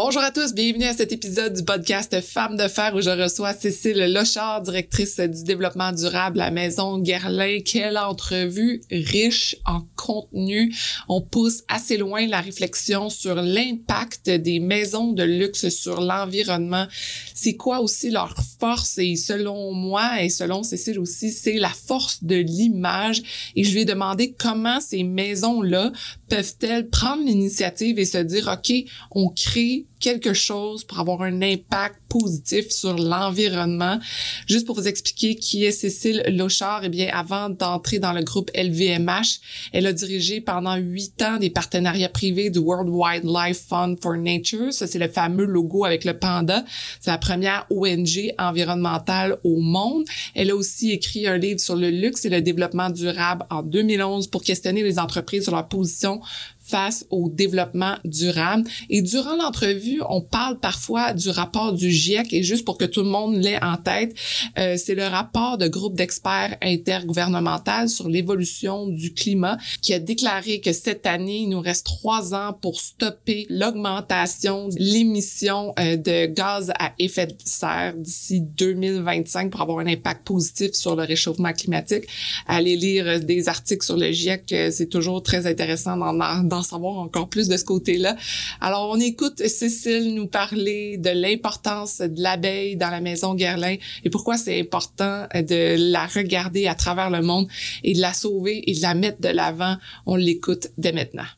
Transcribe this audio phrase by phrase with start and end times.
[0.00, 3.52] Bonjour à tous, bienvenue à cet épisode du podcast Femmes de fer où je reçois
[3.52, 7.58] Cécile Lochard, directrice du développement durable à Maison Guerlain.
[7.64, 10.72] Quelle entrevue riche en contenu.
[11.08, 16.86] On pousse assez loin la réflexion sur l'impact des maisons de luxe sur l'environnement.
[17.34, 18.98] C'est quoi aussi leur force?
[18.98, 23.50] Et selon moi et selon Cécile aussi, c'est la force de l'image.
[23.56, 25.90] Et je lui ai demandé comment ces maisons-là
[26.28, 28.72] peuvent-elles prendre l'initiative et se dire, OK,
[29.10, 33.98] on crée quelque chose pour avoir un impact positif sur l'environnement.
[34.46, 38.50] Juste pour vous expliquer qui est Cécile Lochard, eh bien, avant d'entrer dans le groupe
[38.54, 39.40] LVMH,
[39.72, 44.72] elle a dirigé pendant huit ans des partenariats privés du World Wildlife Fund for Nature.
[44.72, 46.64] Ça, c'est le fameux logo avec le panda.
[47.00, 50.04] C'est la première ONG environnementale au monde.
[50.34, 54.28] Elle a aussi écrit un livre sur le luxe et le développement durable en 2011
[54.28, 56.20] pour questionner les entreprises sur leur position
[56.68, 58.68] face au développement durable.
[58.90, 63.02] Et durant l'entrevue, on parle parfois du rapport du GIEC et juste pour que tout
[63.02, 64.14] le monde l'ait en tête,
[64.58, 70.60] euh, c'est le rapport de groupe d'experts intergouvernemental sur l'évolution du climat qui a déclaré
[70.60, 76.26] que cette année, il nous reste trois ans pour stopper l'augmentation de l'émission euh, de
[76.26, 81.52] gaz à effet de serre d'ici 2025 pour avoir un impact positif sur le réchauffement
[81.52, 82.04] climatique.
[82.46, 86.98] Allez lire des articles sur le GIEC, euh, c'est toujours très intéressant dans, dans savoir
[86.98, 88.16] encore plus de ce côté-là.
[88.60, 94.10] Alors, on écoute Cécile nous parler de l'importance de l'abeille dans la maison Guerlain et
[94.10, 97.48] pourquoi c'est important de la regarder à travers le monde
[97.84, 99.76] et de la sauver et de la mettre de l'avant.
[100.06, 101.37] On l'écoute dès maintenant.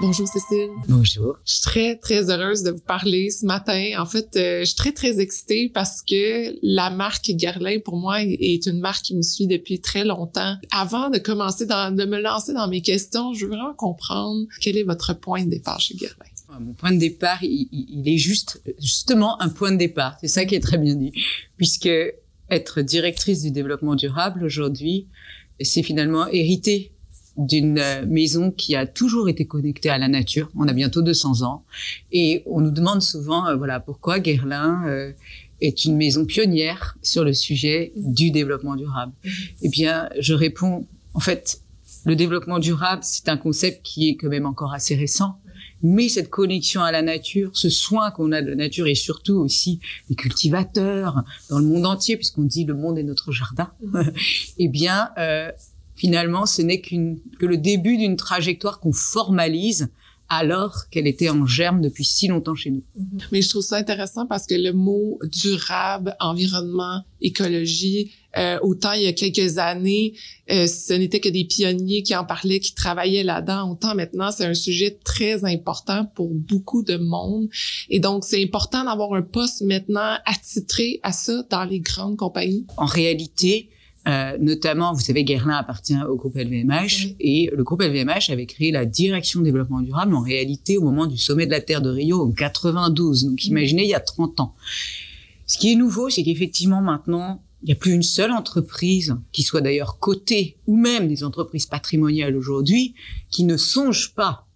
[0.00, 0.70] Bonjour Cécile.
[0.88, 1.36] Bonjour.
[1.44, 3.92] Je suis très très heureuse de vous parler ce matin.
[3.98, 8.22] En fait, euh, je suis très très excitée parce que la marque Guerlain pour moi
[8.22, 10.56] est une marque qui me suit depuis très longtemps.
[10.72, 14.76] Avant de commencer dans, de me lancer dans mes questions, je veux vraiment comprendre quel
[14.76, 16.26] est votre point de départ chez Guerlain.
[16.48, 20.16] Ah, mon point de départ, il, il est juste justement un point de départ.
[20.20, 21.12] C'est ça qui est très bien dit,
[21.56, 21.88] puisque
[22.50, 25.06] être directrice du développement durable aujourd'hui,
[25.60, 26.93] c'est finalement hériter
[27.36, 30.50] d'une euh, maison qui a toujours été connectée à la nature.
[30.56, 31.64] On a bientôt 200 ans
[32.12, 35.12] et on nous demande souvent, euh, voilà, pourquoi Guerlain euh,
[35.60, 39.12] est une maison pionnière sur le sujet du développement durable.
[39.62, 41.60] Eh bien, je réponds, en fait,
[42.04, 45.38] le développement durable, c'est un concept qui est quand même encore assez récent.
[45.82, 49.34] Mais cette connexion à la nature, ce soin qu'on a de la nature et surtout
[49.34, 53.70] aussi les cultivateurs dans le monde entier, puisqu'on dit le monde est notre jardin,
[54.58, 55.10] eh bien,
[55.96, 59.88] finalement, ce n'est qu'une, que le début d'une trajectoire qu'on formalise
[60.28, 62.82] alors qu'elle était en germe depuis si longtemps chez nous.
[62.98, 63.22] Mm-hmm.
[63.30, 69.02] Mais je trouve ça intéressant parce que le mot durable, environnement, écologie, euh, autant il
[69.02, 70.14] y a quelques années,
[70.50, 73.70] euh, ce n'était que des pionniers qui en parlaient, qui travaillaient là-dedans.
[73.70, 77.48] Autant maintenant, c'est un sujet très important pour beaucoup de monde.
[77.90, 82.66] Et donc, c'est important d'avoir un poste maintenant attitré à ça dans les grandes compagnies.
[82.76, 83.68] En réalité,
[84.06, 88.70] euh, notamment, vous savez, Guerlain appartient au groupe LVMH et le groupe LVMH avait créé
[88.70, 92.22] la direction développement durable en réalité au moment du sommet de la Terre de Rio
[92.22, 93.24] en 92.
[93.24, 94.54] Donc, imaginez, il y a 30 ans.
[95.46, 99.42] Ce qui est nouveau, c'est qu'effectivement, maintenant, il n'y a plus une seule entreprise, qui
[99.42, 102.94] soit d'ailleurs cotée, ou même des entreprises patrimoniales aujourd'hui,
[103.30, 104.46] qui ne songent pas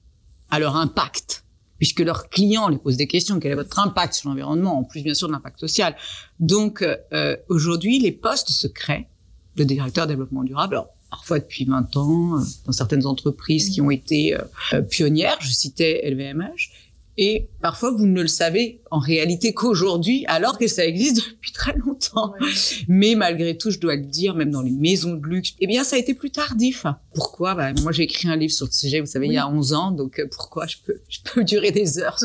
[0.50, 1.44] à leur impact
[1.78, 3.38] puisque leurs clients les posent des questions.
[3.40, 5.96] Quel est votre impact sur l'environnement, en plus bien sûr de l'impact social?
[6.40, 9.07] Donc euh, aujourd'hui, les postes se créent
[9.58, 10.74] le directeur développement durable.
[10.76, 14.42] Alors, parfois depuis 20 ans, euh, dans certaines entreprises qui ont été euh,
[14.74, 16.70] euh, pionnières, je citais LVMH,
[17.20, 21.76] et parfois, vous ne le savez en réalité qu'aujourd'hui, alors que ça existe depuis très
[21.76, 22.32] longtemps.
[22.86, 25.82] Mais malgré tout, je dois le dire, même dans les maisons de luxe, eh bien,
[25.82, 26.86] ça a été plus tardif.
[27.14, 27.56] Pourquoi?
[27.56, 29.72] Bah, Moi, j'ai écrit un livre sur ce sujet, vous savez, il y a 11
[29.72, 32.18] ans, donc euh, pourquoi je peux, je peux durer des heures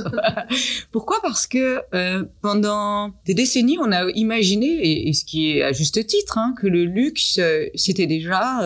[0.92, 1.18] Pourquoi?
[1.24, 6.06] Parce que euh, pendant des décennies, on a imaginé, et, ce qui est à juste
[6.06, 8.62] titre, hein, que le luxe, euh, c'était déjà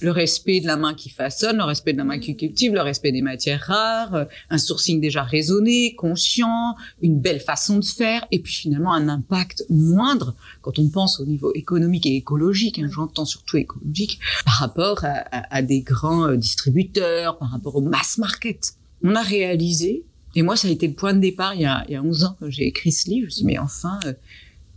[0.00, 2.80] le respect de la main qui façonne, le respect de la main qui cultive, le
[2.80, 8.26] respect des matières rares, euh, un sourcing déjà raisonné, conscient, une belle façon de faire,
[8.30, 12.88] et puis finalement un impact moindre quand on pense au niveau économique et écologique, hein,
[12.90, 18.74] j'entends surtout écologique, par rapport à, des grands euh, distributeurs, par rapport au mass market.
[19.02, 20.04] On a réalisé
[20.34, 22.02] Et moi, ça a été le point de départ il y a, il y a
[22.02, 23.22] 11 ans quand j'ai écrit ce livre.
[23.22, 24.12] Je me suis dit, mais enfin, euh,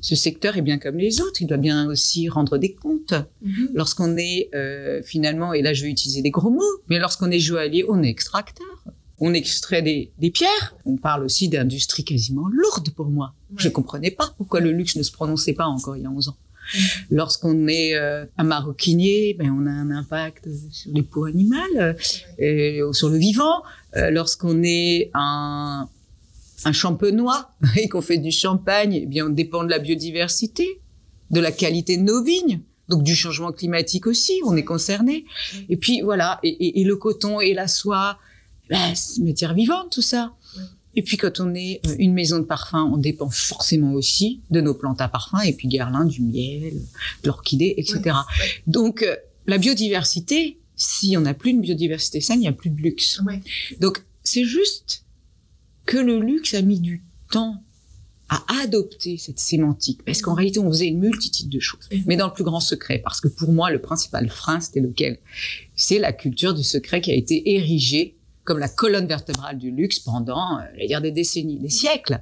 [0.02, 1.42] ce secteur est bien comme les autres.
[1.42, 3.14] Il doit bien aussi rendre des comptes.
[3.42, 3.70] Mhm.
[3.74, 7.40] Lorsqu'on est euh, finalement, et là je vais utiliser des gros mots, mais lorsqu'on est
[7.40, 8.68] joaillier, on est extracteur.
[9.22, 10.76] On extrait des, des pierres.
[10.86, 13.34] On parle aussi d'industrie quasiment lourde pour moi.
[13.58, 13.74] Je Ouais.
[13.74, 16.38] comprenais pas pourquoi le luxe ne se prononçait pas encore il y a 11 ans.
[16.74, 16.82] Mhm.
[17.12, 21.98] Lorsqu'on est euh, un maroquinier, ben on a un impact sur les peaux animales,
[22.42, 23.64] euh, sur le vivant.
[23.98, 25.90] Euh, Lorsqu'on est un,
[26.66, 30.82] un champenois et qu'on fait du champagne, eh bien on dépend de la biodiversité,
[31.32, 35.26] de la qualité de nos vignes, donc du changement climatique aussi, on est concerné.
[35.54, 35.66] Oui.
[35.70, 38.18] Et puis voilà, et, et- et le coton et la soie,
[38.70, 40.34] ben, c'est une matière vivante tout ça.
[40.58, 40.64] Oui.
[40.96, 44.60] Et puis quand on est euh, une maison de parfum, on dépend forcément aussi de
[44.60, 48.02] nos plantes à parfum, et puis Guerlain, du miel, de l'orchidée, etc.
[48.06, 48.46] Oui.
[48.66, 49.16] Donc euh,
[49.46, 53.22] la biodiversité, si on n'a plus une biodiversité saine, il n'y a plus de luxe.
[53.80, 55.04] Donc c'est juste
[55.90, 57.64] que le luxe a mis du temps
[58.30, 62.28] à adopter cette sémantique, parce qu'en réalité on faisait une multitude de choses, mais dans
[62.28, 65.18] le plus grand secret, parce que pour moi le principal frein c'était lequel?
[65.76, 69.98] C'est la culture du secret qui a été érigée comme la colonne vertébrale du luxe
[69.98, 72.22] pendant, euh, dire des décennies, des siècles.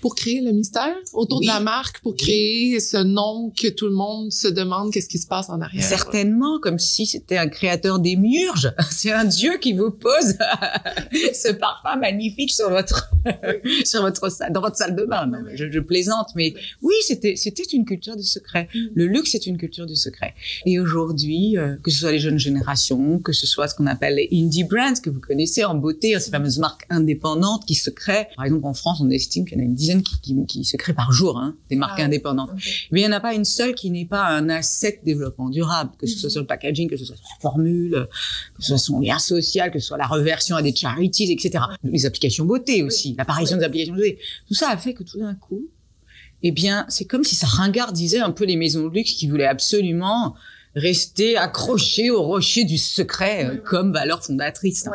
[0.00, 1.46] Pour créer le mystère autour Oui.
[1.46, 2.18] de la marque, pour Oui.
[2.18, 5.82] créer ce nom que tout le monde se demande qu'est-ce qui se passe en arrière.
[5.84, 8.72] Certainement, comme si c'était un créateur des murges.
[8.90, 10.34] C'est un dieu qui vous pose
[11.34, 13.10] ce parfum magnifique sur votre,
[13.84, 15.30] sur votre salle, dans votre salle de bain.
[15.54, 18.68] Je, je plaisante, mais oui, c'était, c'était une culture du secret.
[18.74, 18.78] Mm.
[18.94, 20.34] Le luxe est une culture du secret.
[20.64, 24.14] Et aujourd'hui, euh, que ce soit les jeunes générations, que ce soit ce qu'on appelle
[24.16, 28.28] les indie brands que vous connaissez en beauté, ces fameuses marques indépendantes qui se créent.
[28.36, 30.64] Par exemple, en France, on estime qu'il y en a une dizaine qui, qui, qui
[30.64, 32.50] se créent par jour, hein, des marques Ah, indépendantes.
[32.52, 32.88] Ok.
[32.90, 35.90] Mais il n'y en a pas une seule qui n'est pas un asset développement durable,
[35.98, 36.32] que ce soit Mhm.
[36.32, 38.08] sur le packaging, que ce soit sur la formule,
[38.56, 41.64] que ce soit son lien social, que ce soit la reversion à des charities, etc.
[41.84, 44.18] Les applications beauté aussi, l'apparition des applications beauté.
[44.48, 45.62] Tout ça a fait que tout d'un coup,
[46.42, 49.46] eh bien, c'est comme si ça ringardisait un peu les maisons de luxe qui voulaient
[49.46, 50.34] absolument
[50.74, 53.62] rester accrochées au rocher du secret euh, Oui, oui.
[53.64, 54.86] comme valeur fondatrice.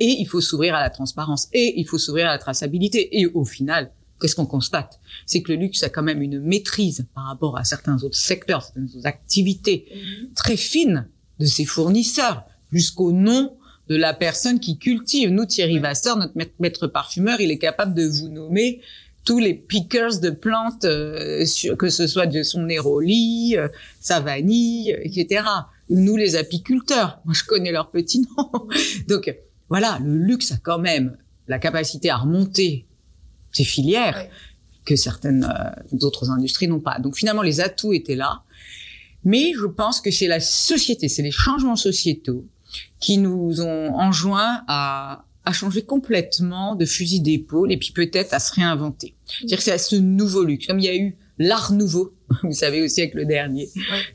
[0.00, 1.46] Et il faut s'ouvrir à la transparence.
[1.52, 3.20] Et il faut s'ouvrir à la traçabilité.
[3.20, 5.00] Et au final, qu'est-ce qu'on constate?
[5.26, 8.62] C'est que le luxe a quand même une maîtrise par rapport à certains autres secteurs,
[8.62, 10.34] certaines autres activités Mhm.
[10.34, 13.56] très fines de ses fournisseurs, jusqu'au nom
[13.88, 15.30] de la personne qui cultive.
[15.30, 15.78] Nous, Thierry.
[15.78, 18.80] Vasseur, notre maître- parfumeur, il est capable de vous nommer
[19.24, 23.68] tous les pickers de plantes, euh, sur- que ce soit de son néroli, euh,
[24.00, 25.44] sa vanille, etc.
[25.90, 28.68] Nous, les apiculteurs, moi, je connais leurs petits noms.
[29.08, 29.34] Donc,
[29.70, 31.16] voilà, le luxe a quand même
[31.46, 32.84] la capacité à remonter
[33.58, 34.28] ces filières
[34.84, 36.98] que certaines euh, autres industries n'ont pas.
[36.98, 38.42] Donc, finalement, les atouts étaient là.
[39.24, 42.46] Mais je pense que c'est la société, c'est les changements sociétaux
[43.00, 48.38] qui nous ont enjoint à, à changer complètement de fusil d'épaule et puis peut-être à
[48.38, 49.14] se réinventer.
[49.26, 50.66] C'est-à-dire c'est à ce nouveau luxe.
[50.66, 53.68] Comme il y a eu l'art nouveau, vous savez aussi avec le dernier,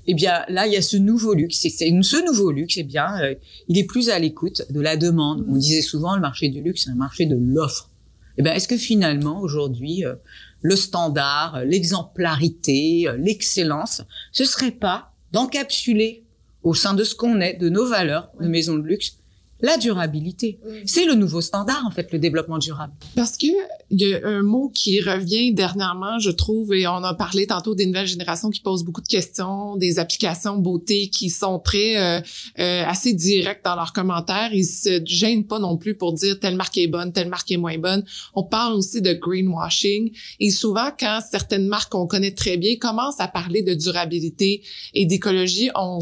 [0.07, 1.66] eh bien là il y a ce nouveau luxe.
[1.66, 3.36] Et c'est ce nouveau luxe, eh bien euh,
[3.68, 5.45] il est plus à l'écoute de la demande.
[5.50, 7.90] On disait souvent le marché du luxe, c'est un marché de l'offre.
[8.38, 10.15] Eh bien est-ce que finalement aujourd'hui euh,
[10.62, 14.01] le standard, euh, l'exemplarité, euh, l'excellence,
[14.31, 16.24] ce serait pas d'encapsuler
[16.63, 19.18] au sein de ce qu'on est, de nos valeurs de maison de luxe,
[19.63, 20.60] la durabilité.
[20.63, 20.81] Mhm.
[20.86, 22.94] C'est le nouveau standard, en fait, le développement durable.
[23.15, 23.48] Parce que
[23.89, 27.74] il y a un mot qui revient dernièrement, je trouve, et on a parlé tantôt
[27.74, 32.19] des nouvelles générations qui posent beaucoup de questions, des applications beauté qui sont très euh,
[32.59, 34.54] euh, assez directes dans leurs commentaires.
[34.54, 37.57] Ils se gênent pas non plus pour dire telle marque est bonne, telle marque est
[37.57, 38.04] moins bonne.
[38.35, 40.11] On parle aussi de greenwashing.
[40.42, 44.61] Et souvent, quand certaines marques qu'on connaît très bien commencent à parler de durabilité
[44.94, 46.02] et d'écologie, on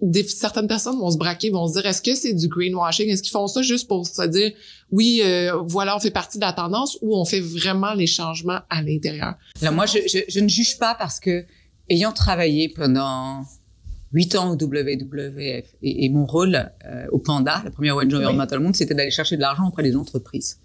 [0.00, 3.08] des, certaines personnes vont se braquer, vont se dire est-ce que c'est du greenwashing?
[3.08, 4.52] Est-ce qu'ils font ça juste pour se dire
[4.90, 8.60] oui, euh, voilà, on fait partie de la tendance ou on fait vraiment les changements
[8.70, 9.34] à l'intérieur?
[9.60, 11.44] Alors moi, je, je, je ne juge pas parce que,
[11.90, 13.44] ayant travaillé pendant
[14.12, 18.60] huit ans au WWF, et, et mon rôle euh, au Panda, la première ONG environnementale
[18.60, 20.60] au monde, c'était d'aller chercher de l'argent auprès des entreprises.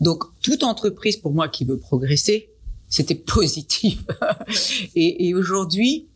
[0.00, 2.50] Donc, toute entreprise, pour moi, qui veut progresser,
[2.88, 4.04] c'était positif.
[4.96, 6.08] et et aujourd'hui,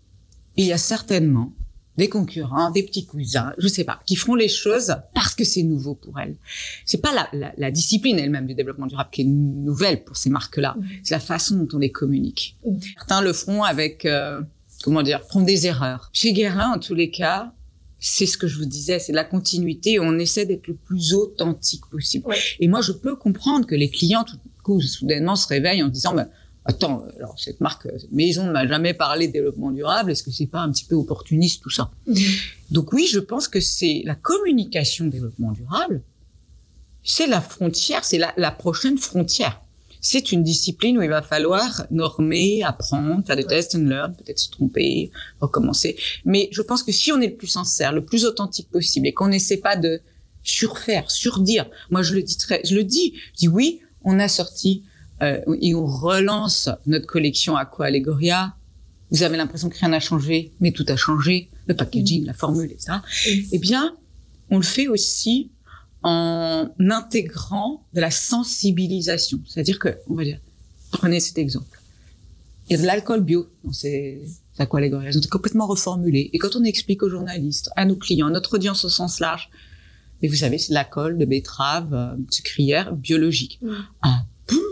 [0.56, 1.52] il y a certainement
[1.96, 5.62] des concurrents, des petits cousins, je sais pas, qui feront les choses parce que c'est
[5.62, 6.36] nouveau pour elles.
[6.84, 10.30] C'est pas la, la, la discipline elle-même du développement durable qui est nouvelle pour ces
[10.30, 12.56] marques-là, c'est la façon dont on les communique.
[12.96, 14.40] Certains le feront avec, euh,
[14.82, 16.10] comment dire, feront des erreurs.
[16.12, 17.52] Chez Guerlain, en tous les cas,
[18.00, 19.98] c'est ce que je vous disais, c'est la continuité.
[19.98, 22.26] On essaie d'être le plus authentique possible.
[22.26, 22.36] Ouais.
[22.60, 26.14] Et moi, je peux comprendre que les clients, tout coup, soudainement se réveillent en disant,
[26.14, 26.28] bah,
[26.64, 30.10] attends, alors cette marque, cette maison ne m'a jamais parlé de développement durable.
[30.10, 31.90] Est-ce que c'est pas un petit peu opportuniste tout ça?
[32.70, 36.02] Donc oui, je pense que c'est la communication développement durable
[37.04, 39.60] c'est la frontière, c'est la, la prochaine frontière.
[40.00, 44.38] C'est une discipline où il va falloir normer, apprendre, faire des tests and learn, peut-être
[44.38, 45.96] se tromper, recommencer.
[46.24, 49.12] Mais je pense que si on est le plus sincère, le plus authentique possible, et
[49.12, 50.00] qu'on n'essaie pas de
[50.42, 51.70] surfaire, surdire.
[51.90, 53.14] Moi, je le dis très, je le dis.
[53.32, 54.84] Je dis oui, on a sorti
[55.22, 58.54] euh, et on relance notre collection Aqua Allegoria.
[59.10, 61.50] Vous avez l'impression que rien n'a changé, mais tout a changé.
[61.66, 62.98] Le packaging, la formule, etc.
[63.52, 63.96] Eh bien,
[64.50, 65.50] on le fait aussi
[66.02, 69.40] en intégrant de la sensibilisation.
[69.46, 70.40] C'est-à-dire que, on va dire,
[70.90, 71.80] prenez cet exemple.
[72.68, 74.22] Il y a de l'alcool bio dans ces
[74.58, 75.10] Aqua Allegoria.
[75.10, 76.30] Ils ont été complètement reformulés.
[76.32, 79.48] Et quand on explique aux journalistes, à nos clients, à notre audience au sens large,
[80.22, 83.60] et vous savez, c'est de la colle de betterave euh, sucrière biologique.
[84.02, 84.24] Ah bon,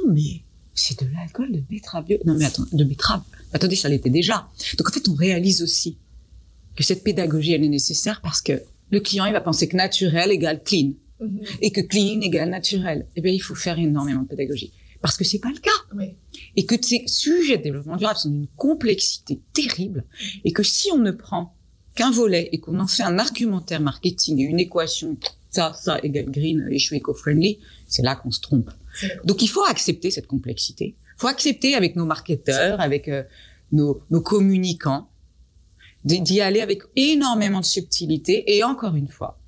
[0.08, 0.42] mais
[0.74, 2.18] c'est de l'alcool de betterave bio.
[2.24, 3.22] Non mais attends, de betterave.
[3.52, 4.48] Attendez, ça l'était déjà.
[4.78, 5.98] Donc en fait, on réalise aussi
[6.76, 10.30] que cette pédagogie, elle est nécessaire parce que le client, il va penser que naturel
[10.30, 10.92] égale clean.
[11.20, 11.40] Mhm.
[11.60, 13.06] Et que clean égale naturel.
[13.16, 14.72] Eh bien, il faut faire énormément de pédagogie.
[15.00, 15.70] Parce que c'est pas le cas.
[15.96, 16.14] Oui.
[16.56, 20.04] Et que ces sujets de développement durable sont d'une complexité terrible.
[20.44, 21.54] Et que si on ne prend
[21.94, 25.16] qu'un volet et qu'on en fait un argumentaire marketing et une équation
[25.50, 28.70] ça, ça égale green et je suis éco-friendly, c'est là qu'on se trompe.
[29.24, 30.96] Donc il faut accepter cette complexité.
[30.98, 33.22] Il faut accepter avec nos marketeurs, avec euh,
[33.70, 35.08] nos, nos communicants,
[36.04, 39.40] d'y aller avec énormément de subtilité et encore une fois,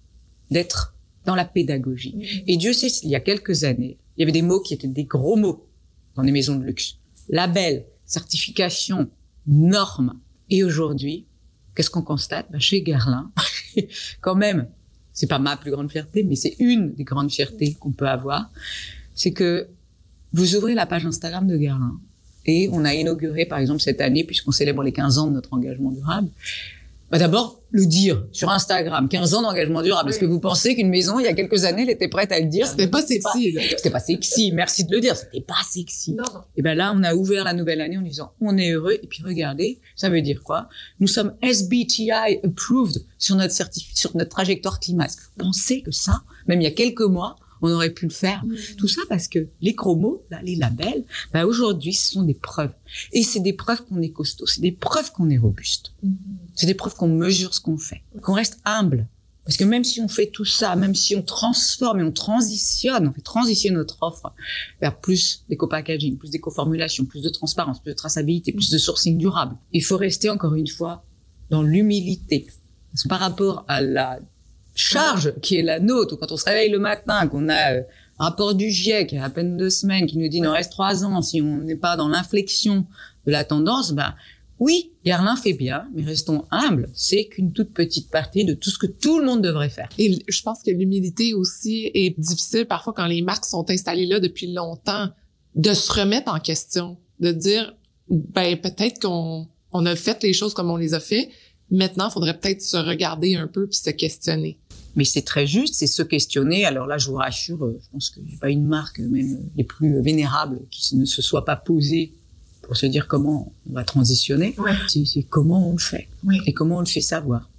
[0.51, 2.17] d'être dans la pédagogie.
[2.17, 2.45] Mm-hmm.
[2.47, 4.87] Et Dieu sait, il y a quelques années, il y avait des mots qui étaient
[4.87, 5.67] des gros mots
[6.15, 6.99] dans les maisons de luxe.
[7.29, 9.11] Label, certification,
[9.47, 10.21] normes.
[10.51, 11.27] Et aujourd'hui,
[11.75, 12.51] qu'est-ce qu'on constate?
[12.51, 13.33] Ben, Chez Guerlain,
[14.21, 14.69] quand même,
[15.13, 18.51] c'est pas ma plus grande fierté, mais c'est une des grandes fiertés qu'on peut avoir,
[19.15, 19.69] c'est que
[20.33, 21.99] vous ouvrez la page Instagram de Guerlain
[22.47, 25.53] et on a inauguré, par exemple, cette année, puisqu'on célèbre les 15 ans de notre
[25.55, 26.29] engagement durable,
[27.11, 30.11] bah d'abord, le dire sur Instagram, 15 ans d'engagement durable.
[30.11, 32.41] Est-ce que vous pensez qu'une maison, il y a quelques années, elle était prête à
[32.41, 32.67] le dire?
[32.67, 33.57] C'était pas sexy.
[33.77, 34.53] C'était pas sexy.
[34.53, 35.17] Merci de le dire.
[35.17, 36.17] C'était pas sexy.
[36.57, 38.99] Et ben là, on a ouvert la nouvelle année en disant, on est heureux.
[39.03, 40.69] Et puis regardez, ça veut dire quoi?
[40.99, 42.11] Nous sommes SBTI
[42.43, 43.55] approved sur notre
[43.95, 45.21] sur notre trajectoire climatique.
[45.21, 48.45] Vous pensez que ça, même il y a quelques mois, on aurait pu le faire.
[48.45, 48.55] Mm.
[48.79, 52.73] Tout ça parce que les chromos, les labels, bah aujourd'hui, ce sont des preuves.
[53.13, 55.93] Et c'est des preuves qu'on est costaud, c'est des preuves qu'on est robuste.
[56.03, 56.13] Mm.
[56.55, 59.09] C'est des preuves qu'on mesure ce qu'on fait, qu'on reste humble.
[59.45, 63.09] Parce que même si on fait tout ça, même si on transforme et on transitionne,
[63.09, 64.33] on fait transitionner notre offre
[64.81, 69.57] vers plus d'éco-packaging, plus d'éco-formulation, plus de transparence, plus de traçabilité, plus de sourcing durable,
[69.73, 71.05] il faut rester encore une fois
[71.51, 72.47] dans l'humilité.
[72.91, 74.21] Parce que par rapport à la
[74.75, 77.83] charge qui est la nôtre, quand on se réveille le matin, qu'on a euh,
[78.19, 80.73] un rapport du GIEC il à peine deux semaines qui nous dit qu'il nous reste
[80.73, 82.87] trois ans si on n'est pas dans l'inflexion
[83.27, 84.15] de la tendance, ben
[84.61, 86.89] oui, Guerlain fait bien, mais restons humbles.
[86.95, 89.89] C'est qu'une toute petite partie de tout ce que tout le monde devrait faire.
[89.99, 94.21] Et je pense que l'humilité aussi est difficile parfois quand les marques sont installées là
[94.21, 95.09] depuis longtemps,
[95.55, 97.75] de se remettre en question, de dire,
[98.09, 101.31] ben peut-être qu'on on a fait les choses comme on les a fait.
[101.71, 104.59] Maintenant, il faudrait peut-être se regarder un peu puis se questionner.
[104.97, 106.65] Mais c'est très juste, c'est se questionner.
[106.65, 109.39] Alors là, je vous rassure, euh, je pense qu'il n'y a pas une marque, même
[109.57, 112.13] les plus vénérables, qui ne se soit pas posée
[112.63, 114.55] pour se dire comment on va transitionner.
[114.89, 116.09] C'est comment on le fait
[116.47, 117.51] et comment on le fait savoir.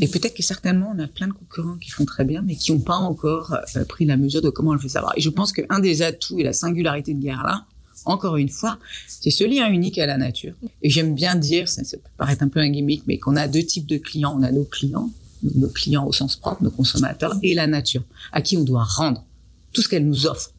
[0.00, 2.72] Et peut-être que certainement, on a plein de concurrents qui font très bien, mais qui
[2.72, 5.12] n'ont pas encore euh, pris la mesure de comment on le fait savoir.
[5.16, 7.66] Et je pense qu'un des atouts et la singularité de Guerlain,
[8.06, 10.54] encore une fois, c'est ce lien unique à la nature.
[10.82, 13.46] Et j'aime bien dire, ça, ça peut paraître un peu un gimmick, mais qu'on a
[13.48, 14.34] deux types de clients.
[14.38, 15.10] On a nos clients
[15.42, 19.24] nos clients au sens propre, nos consommateurs, et la nature, à qui on doit rendre
[19.72, 20.52] tout ce qu'elle nous offre.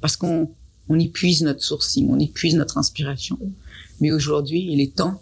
[0.00, 0.50] Parce qu'on
[0.88, 3.38] on y puise notre sourcing, on y puise notre inspiration.
[4.00, 5.20] Mais aujourd'hui, il est temps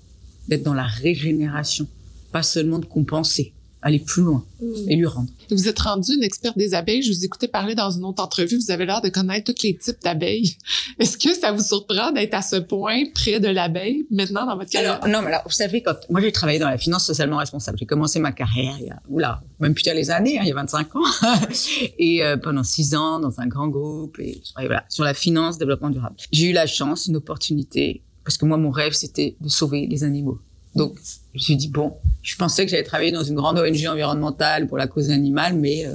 [0.49, 1.87] d'être dans la régénération,
[2.33, 4.45] pas seulement de compenser aller plus loin
[4.89, 5.31] et lui rendre.
[5.51, 7.03] Vous êtes rendu une experte des abeilles.
[7.03, 8.57] Je vous écoutais parler dans une autre entrevue.
[8.57, 10.57] Vous avez l'air de connaître tous les types d'abeilles.
[10.99, 14.71] Est-ce que ça vous surprend d'être à ce point près de l'abeille maintenant dans votre
[14.71, 15.01] carrière?
[15.07, 17.87] non, mais là, vous savez, quand moi j'ai travaillé dans la finance socialement responsable, j'ai
[17.87, 20.55] commencé ma carrière il y a, oula, même plus les années, hein, il y a
[20.55, 21.01] 25 ans,
[21.99, 25.59] et euh, pendant six ans dans un grand groupe et, et voilà sur la finance,
[25.59, 26.17] développement durable.
[26.33, 30.05] J'ai eu la chance, une opportunité, parce que moi mon rêve c'était de sauver les
[30.05, 30.41] animaux.
[30.75, 30.97] Donc,
[31.35, 34.67] je me suis dit, bon, je pensais que j'allais travailler dans une grande ONG environnementale
[34.67, 35.95] pour la cause animale, mais euh,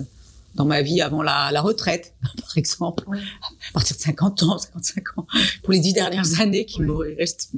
[0.55, 5.17] dans ma vie avant la, la retraite, par exemple, à partir de 50 ans, 55
[5.17, 5.27] ans,
[5.63, 7.15] pour les dix dernières années qui m'auraient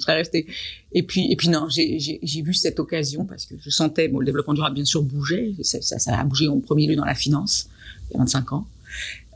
[0.07, 0.47] resté,
[0.93, 4.25] Et puis, et puis non, j'ai vu cette occasion parce que je sentais, bon, le
[4.25, 5.53] développement durable, bien sûr, bougeait.
[5.61, 7.69] Ça, ça, ça a bougé en premier lieu dans la finance,
[8.09, 8.67] il y a 25 ans.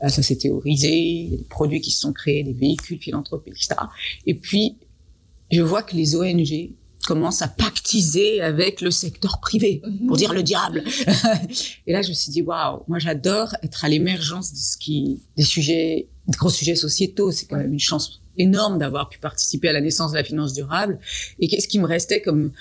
[0.02, 3.74] Euh, ça s'est théorisé, des produits qui se sont créés, des véhicules philanthropiques, etc.
[4.26, 4.76] Et puis,
[5.50, 6.70] je vois que les ONG
[7.10, 10.84] commence à pactiser avec le secteur privé, pour dire le diable.
[11.88, 15.20] et là, je me suis dit, waouh, moi j'adore être à l'émergence de ce qui,
[15.36, 17.32] des sujets, des gros sujets sociétaux.
[17.32, 20.52] C'est quand même une chance énorme d'avoir pu participer à la naissance de la finance
[20.52, 21.00] durable.
[21.40, 22.52] Et qu'est-ce qui me restait comme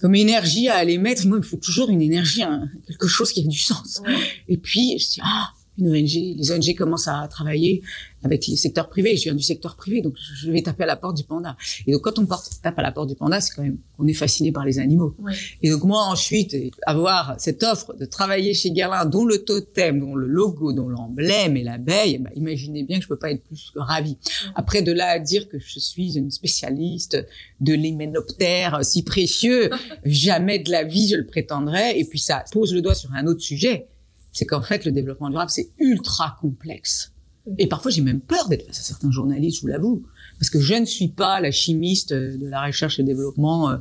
[0.00, 1.24] comme énergie à aller mettre?
[1.28, 4.02] Moi, il faut toujours une énergie, hein, quelque chose qui a du sens.
[4.48, 7.82] Et puis, je me suis dit, ah, une ONG, les ONG commencent à travailler
[8.24, 9.16] avec les secteurs privés.
[9.16, 11.56] Je viens du secteur privé, donc je vais taper à la porte du panda.
[11.86, 14.14] Et donc quand on tape à la porte du panda, c'est quand même qu'on est
[14.14, 15.16] fasciné par les animaux.
[15.62, 20.14] Et donc moi ensuite, avoir cette offre de travailler chez Guerlain, dont le totem, dont
[20.14, 23.70] le logo, dont l'emblème et l'abeille, bah, imaginez bien que je peux pas être plus
[23.74, 24.16] que ravi.
[24.54, 27.24] Après de là à dire que je suis une spécialiste
[27.60, 29.70] de l'hyménoptère si précieux,
[30.04, 31.98] jamais de la vie je le prétendrai.
[31.98, 33.88] Et puis ça pose le doigt sur un autre sujet
[34.32, 37.12] c'est qu'en fait, le développement durable, c'est ultra complexe.
[37.58, 40.04] Et parfois, j'ai même peur d'être face à certains journalistes, je vous l'avoue,
[40.42, 43.76] parce que je ne suis pas la chimiste de la recherche et développement euh,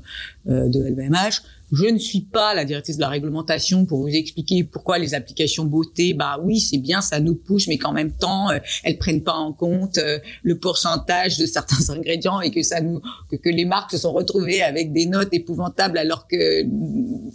[0.47, 1.41] euh, de LVMH.
[1.71, 5.65] Je ne suis pas la directrice de la réglementation pour vous expliquer pourquoi les applications
[5.65, 9.23] beauté, bah oui, c'est bien, ça nous pousse, mais qu'en même temps, euh, elles prennent
[9.23, 13.01] pas en compte euh, le pourcentage de certains ingrédients et que ça nous,
[13.31, 16.65] que, les marques se sont retrouvées avec des notes épouvantables alors que,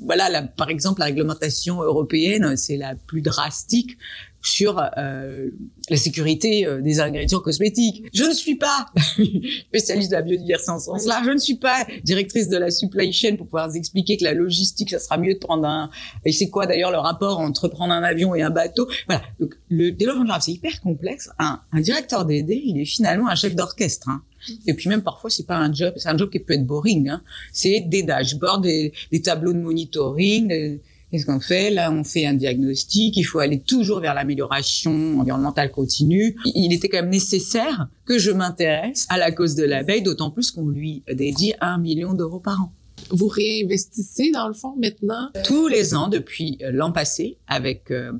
[0.04, 3.97] voilà, par exemple, la réglementation européenne, c'est la plus drastique
[4.46, 5.50] sur euh,
[5.90, 8.04] la sécurité euh, des ingrédients cosmétiques.
[8.14, 8.86] Je ne suis pas
[9.68, 11.22] spécialiste de la biodiversité en ce sens-là.
[11.24, 14.34] Je ne suis pas directrice de la supply chain pour pouvoir vous expliquer que la
[14.34, 15.90] logistique, ça sera mieux de prendre un...
[16.24, 18.88] Et c'est quoi d'ailleurs le rapport entre prendre un avion et un bateau?
[19.06, 19.22] Voilà.
[19.40, 21.28] Donc le développement durable, c'est hyper complexe.
[21.38, 24.08] Un, un directeur d'aider, il est finalement un chef d'orchestre.
[24.08, 24.22] Hein.
[24.68, 27.08] Et puis même parfois c'est pas un job, c'est un job qui peut être boring.
[27.08, 27.22] Hein.
[27.52, 30.78] C'est des dashboards, des, des, tableaux de monitoring.
[31.10, 31.70] Qu'est-ce qu'on fait?
[31.70, 33.16] Là, on fait un diagnostic.
[33.16, 36.36] Il faut aller toujours vers l'amélioration environnementale continue.
[36.54, 40.50] Il était quand même nécessaire que je m'intéresse à la cause de l'abeille, d'autant plus
[40.50, 42.72] qu'on lui dédie un million d'euros par an.
[43.10, 45.30] Vous réinvestissez dans le fond maintenant?
[45.44, 48.12] Tous les ans depuis l'an passé avec euh,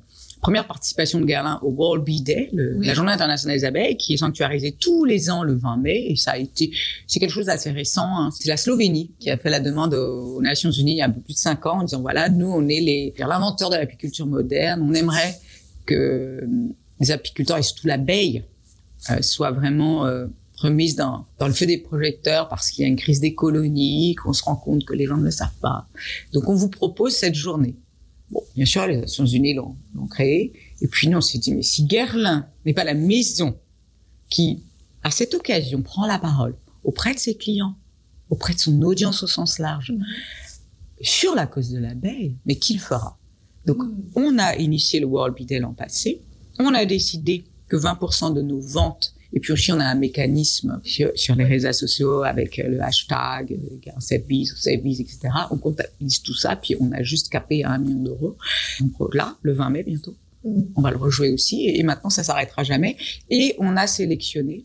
[0.47, 4.17] première participation de Guerlain au World Bee Day, la Journée internationale des abeilles, qui est
[4.17, 6.07] sanctuarisée tous les ans le 20 mai.
[6.11, 6.71] Et ça a été,
[7.09, 8.07] c'est quelque chose d'assez récent.
[8.07, 8.31] Hein.
[8.31, 11.11] C'est la Slovénie qui a fait la demande aux Nations Unies il y a un
[11.11, 14.25] peu plus de cinq ans en disant voilà, nous on est les l'inventeur de l'apiculture
[14.25, 14.87] moderne.
[14.89, 15.35] On aimerait
[15.85, 16.47] que
[17.01, 18.45] les apiculteurs et surtout l'abeille
[19.11, 20.27] euh, soient vraiment euh,
[20.59, 24.15] remises dans, dans le feu des projecteurs parce qu'il y a une crise des colonies,
[24.15, 25.89] qu'on se rend compte que les gens ne le savent pas.
[26.33, 27.75] Donc on vous propose cette journée.
[28.31, 29.77] Bon, bien sûr, les Nations Unies l'ont
[30.11, 30.53] créé.
[30.81, 33.57] Et puis nous, on s'est dit, mais si Guerlain n'est pas la maison
[34.29, 34.63] qui,
[35.03, 37.77] à cette occasion, prend la parole auprès de ses clients,
[38.31, 39.93] auprès de son audience au sens large,
[41.01, 43.19] sur la cause de l'abeille, mais qui le fera
[43.67, 43.95] Donc, mm.
[44.17, 46.23] on a initié le World Bee Day l'an passé.
[46.59, 50.81] On a décidé que 20% de nos ventes et puis aussi, on a un mécanisme
[50.85, 55.29] sur, les réseaux sociaux avec le hashtag euh, ou SaveBees, etc.
[55.51, 58.37] On comptabilise tout ça, puis on a juste capé à un million d'euros.
[58.81, 61.69] Donc là, le 20 mai bientôt, on va le rejouer aussi.
[61.69, 62.97] Et maintenant, ça s'arrêtera jamais.
[63.31, 64.65] Et on a sélectionné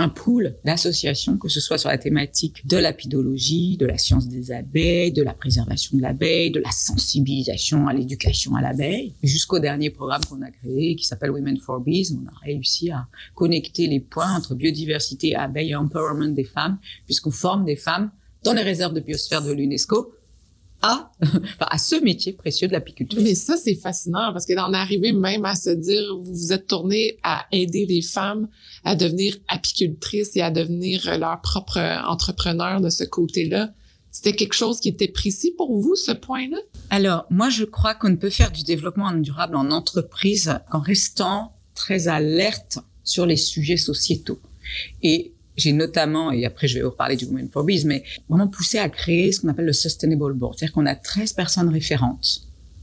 [0.00, 4.50] un pool d'associations, que ce soit sur la thématique de l'apidologie, de la science des
[4.50, 9.90] abeilles, de la préservation de l'abeille, de la sensibilisation à l'éducation à l'abeille, jusqu'au dernier
[9.90, 12.14] programme qu'on a créé qui s'appelle Women for Bees.
[12.14, 17.30] On a réussi à connecter les points entre biodiversité, abeilles et empowerment des femmes, puisqu'on
[17.30, 18.10] forme des femmes
[18.42, 20.14] dans les réserves de biosphère de l'UNESCO
[20.82, 21.10] à,
[21.60, 23.20] à ce métier précieux de l'apiculture.
[23.22, 26.66] Mais ça, c'est fascinant parce que d'en arriver même à se dire, vous vous êtes
[26.66, 28.48] tourné à aider les femmes
[28.84, 33.72] à devenir apicultrices et à devenir leur propre entrepreneur de ce côté-là.
[34.10, 36.58] C'était quelque chose qui était précis pour vous, ce point-là?
[36.90, 41.54] Alors, moi, je crois qu'on ne peut faire du développement durable en entreprise qu'en restant
[41.74, 44.40] très alerte sur les sujets sociétaux.
[45.02, 48.48] Et j'ai notamment, et après je vais vous reparler du Women for Bees, mais vraiment
[48.48, 50.56] poussé à créer ce qu'on appelle le Sustainable Board.
[50.58, 52.42] C'est-à-dire qu'on a 13 personnes référentes,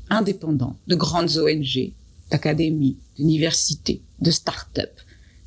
[0.09, 1.91] indépendantes, de grandes ONG,
[2.31, 4.91] d'académies, d'universités, de start-up,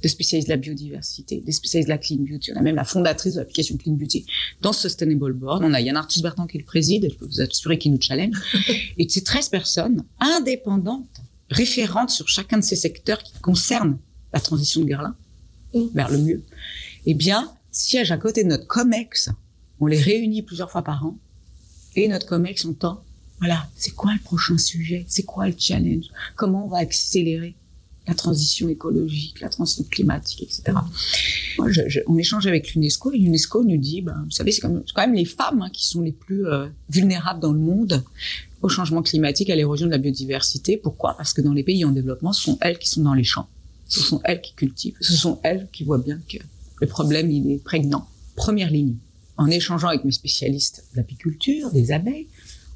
[0.03, 2.53] de spécialistes de la biodiversité, des spécialistes de la clean beauty.
[2.55, 4.25] On a même la fondatrice de l'application Clean Beauty
[4.63, 5.63] dans ce Sustainable Board.
[5.63, 8.37] On a Yann Arthus Bertrand qui le préside, je peux vous assurer qu'il nous challenge.
[8.99, 13.99] et ces 13 personnes indépendantes, référentes sur chacun de ces secteurs qui concernent
[14.33, 15.17] la transition de Guerlain
[15.95, 16.43] vers le mieux,
[17.07, 19.31] eh bien, siège à côté de notre COMEX.
[19.81, 21.17] On les réunit plusieurs fois par an.
[21.97, 23.03] Et notre COMEX entend,
[23.39, 25.05] voilà, c'est quoi le prochain sujet?
[25.09, 26.07] C'est quoi le challenge?
[26.37, 27.55] Comment on va accélérer
[28.07, 30.77] la transition écologique, la transition climatique, etc.
[31.59, 31.69] Moi,
[32.07, 35.15] on échange avec l'UNESCO et l'UNESCO nous dit, ben, vous savez, c'est quand, quand, même
[35.15, 38.03] les femmes hein, qui sont les plus euh, vulnérables dans le monde
[38.63, 40.77] au changement climatique, à l'érosion de la biodiversité.
[40.77, 41.17] Pourquoi?
[41.17, 43.49] Parce que dans les pays en développement, ce sont elles qui sont dans les champs,
[43.89, 46.39] ce sont elles qui cultivent, ce sont elles qui voient bien que
[46.81, 48.07] le problème, il est prégnant.
[48.37, 48.97] Première ligne
[49.37, 52.29] en échangeant avec mes spécialistes de l'apiculture, des abeilles,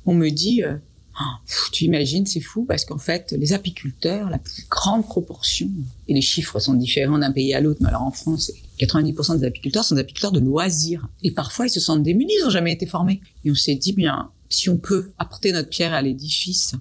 [0.06, 0.76] on me dit, euh,
[1.20, 5.68] oh, tu imagines, c'est fou parce qu'en fait, les apiculteurs, la plus grande proportion,
[6.08, 9.46] et les chiffres sont différents d'un pays à l'autre, mais alors en France, 90% des
[9.46, 11.06] apiculteurs sont des apiculteurs de loisirs.
[11.22, 13.20] Et parfois, ils se sentent démunis, ils n'ont jamais été formés.
[13.44, 16.74] Et on s'est dit, bien, si on peut apporter notre pierre à l'édifice,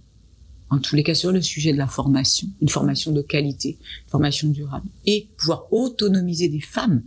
[0.74, 4.10] en tous les cas sur le sujet de la formation, une formation de qualité, une
[4.10, 7.04] formation durable, et pouvoir autonomiser des femmes.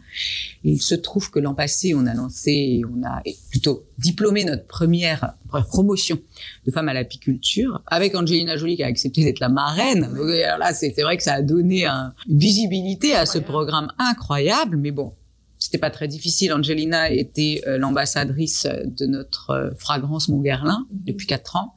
[0.62, 5.34] Il se trouve que l'an passé, on a lancé, on a plutôt diplômé notre première,
[5.68, 6.18] promotion
[6.66, 10.04] de femmes à l'apiculture avec Angelina Jolie qui a accepté d'être la marraine.
[10.04, 14.90] alors là, c'est vrai que ça a donné une visibilité à ce programme incroyable, mais
[14.90, 15.12] bon,
[15.58, 16.52] c'était pas très difficile.
[16.52, 21.74] Angelina était euh, l'ambassadrice de notre euh, fragrance Montguerlin depuis quatre ans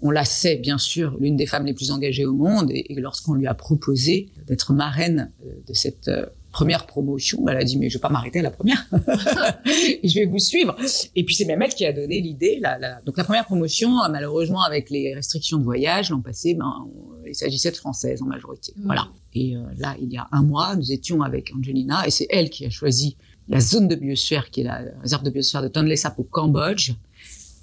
[0.00, 3.34] on la sait bien sûr l'une des femmes les plus engagées au monde et, lorsqu'on
[3.34, 7.78] lui a proposé d'être marraine euh, de cette euh, première promotion, bah, elle a dit
[7.78, 10.76] mais je vais pas m'arrêter à la première, je vais vous suivre.
[11.14, 12.60] Et puis c'est même elle qui a donné l'idée.
[13.04, 16.86] Donc la première promotion, malheureusement avec les restrictions de voyage l'an passé, ben,
[17.26, 18.72] il s'agissait de françaises en majorité.
[18.76, 18.84] Mmh.
[18.84, 19.08] Voilà.
[19.34, 22.50] Et euh, là il y a un mois, nous étions avec Angelina et c'est elle
[22.50, 23.16] qui a choisi
[23.48, 26.92] la zone de biosphère qui est la réserve de biosphère de Tonle Sap au Cambodge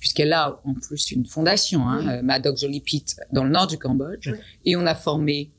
[0.06, 4.30] puisqu'elle a en plus une fondation, hein, euh, Madok Jolipit, dans le nord du Cambodge.
[4.64, 5.50] Et on a formé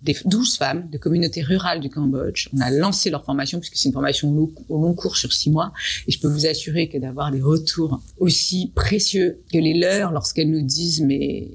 [0.00, 2.48] des 12 femmes de communautés rurales du Cambodge.
[2.56, 4.34] On a lancé leur formation, puisque c'est une formation
[4.70, 5.74] au long cours sur six mois.
[6.06, 10.50] Et je peux vous assurer que d'avoir des retours aussi précieux que les leurs lorsqu'elles
[10.50, 11.50] nous disent, mais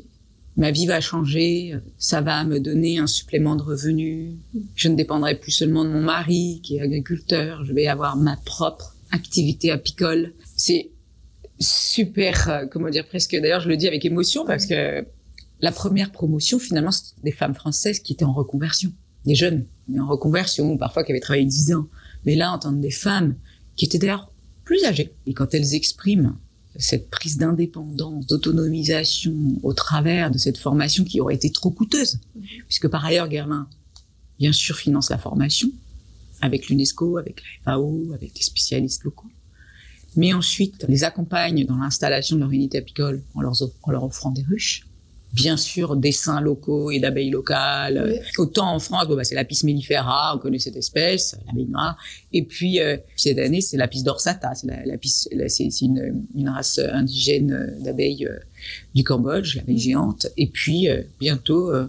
[0.55, 4.33] ma vie va changer, ça va me donner un supplément de revenus,
[4.75, 8.37] je ne dépendrai plus seulement de mon mari qui est agriculteur, je vais avoir ma
[8.45, 10.33] propre activité apicole.
[10.55, 10.91] C'est
[11.59, 15.05] super, euh, comment dire, presque, d'ailleurs, je le dis avec émotion parce que
[15.61, 18.91] la première promotion, finalement, c'était des femmes françaises qui étaient en reconversion.
[19.25, 21.87] Des jeunes, mais en reconversion, parfois qui avaient travaillé dix ans.
[22.25, 23.35] Mais là, entendre des femmes
[23.75, 24.31] qui étaient d'ailleurs
[24.63, 25.13] plus âgées.
[25.27, 26.37] Et quand elles expriment
[26.77, 32.21] cette prise d'indépendance, d'autonomisation au travers de cette formation qui aurait été trop coûteuse,
[32.67, 33.67] puisque par ailleurs, Guerlain,
[34.37, 35.69] bien sûr, finance la formation
[36.41, 39.27] avec l'UNESCO, avec la FAO, avec des spécialistes locaux
[40.15, 44.31] mais ensuite les accompagne dans l'installation de leur unité apicole en leur, en leur offrant
[44.31, 44.85] des ruches.
[45.31, 48.19] Bien sûr, dessins locaux et d'abeilles locales.
[48.39, 51.97] Autant en France, bon, bah, c'est l'apis mellifera, on connaît cette espèce, l'abeille noire.
[52.33, 57.77] Et puis, euh, cette année, c'est l'apis dorsata, c'est la, c'est une, une, race indigène
[57.83, 58.39] d'abeilles euh,
[58.95, 60.27] du Cambodge, la l'abeille géante.
[60.37, 61.87] Et puis euh, bientôt, euh,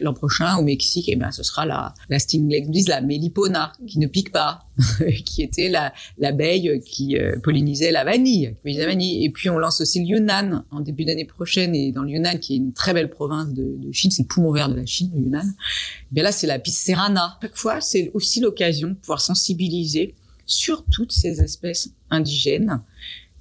[0.00, 4.06] l'an prochain au Mexique, eh ben ce sera la la stinglex la Melipona, qui ne
[4.06, 4.66] pique pas,
[5.24, 9.24] qui était la l'abeille qui euh, pollinisait la vanille, la vanille.
[9.24, 12.38] Et puis on lance aussi le Yunnan en début d'année prochaine, et dans le Yunnan,
[12.38, 15.10] qui est une très belle province de, Chine, c'est le poumon vert de la Chine,
[15.14, 15.44] le Yunnan.
[15.46, 17.38] Eh bien là, c'est la serrana.
[17.40, 22.82] Chaque fois, c'est aussi l'occasion de pouvoir sensibiliser sur toutes ces espèces indigènes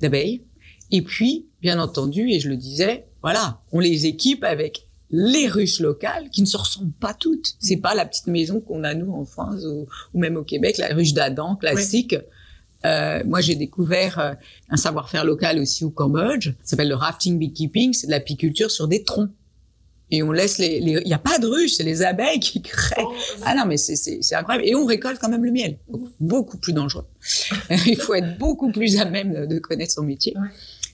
[0.02, 0.42] d'abeilles
[0.92, 5.80] et puis, bien entendu, et je le disais, voilà, on les équipe avec les ruches
[5.80, 7.56] locales qui ne se ressemblent pas toutes.
[7.60, 9.88] C'est pas la petite maison qu'on a nous en France ou,
[10.20, 12.16] même au Québec, la ruche d'Adam classique.
[12.86, 14.34] Euh, moi, j'ai découvert euh,
[14.70, 16.50] un savoir-faire local aussi au Cambodge.
[16.62, 17.94] Ça s'appelle le rafting beekeeping.
[17.94, 19.32] C'est de l'apiculture sur des troncs.
[20.12, 23.02] Et on laisse les, il n'y a pas de ruches, c'est les abeilles qui créent.
[23.04, 24.68] Oh, ah non, mais c'est incroyable.
[24.68, 25.80] Et on récolte quand même le miel.
[26.20, 27.08] Beaucoup, plus dangereux.
[27.88, 30.36] il faut être beaucoup plus à même de connaître son métier.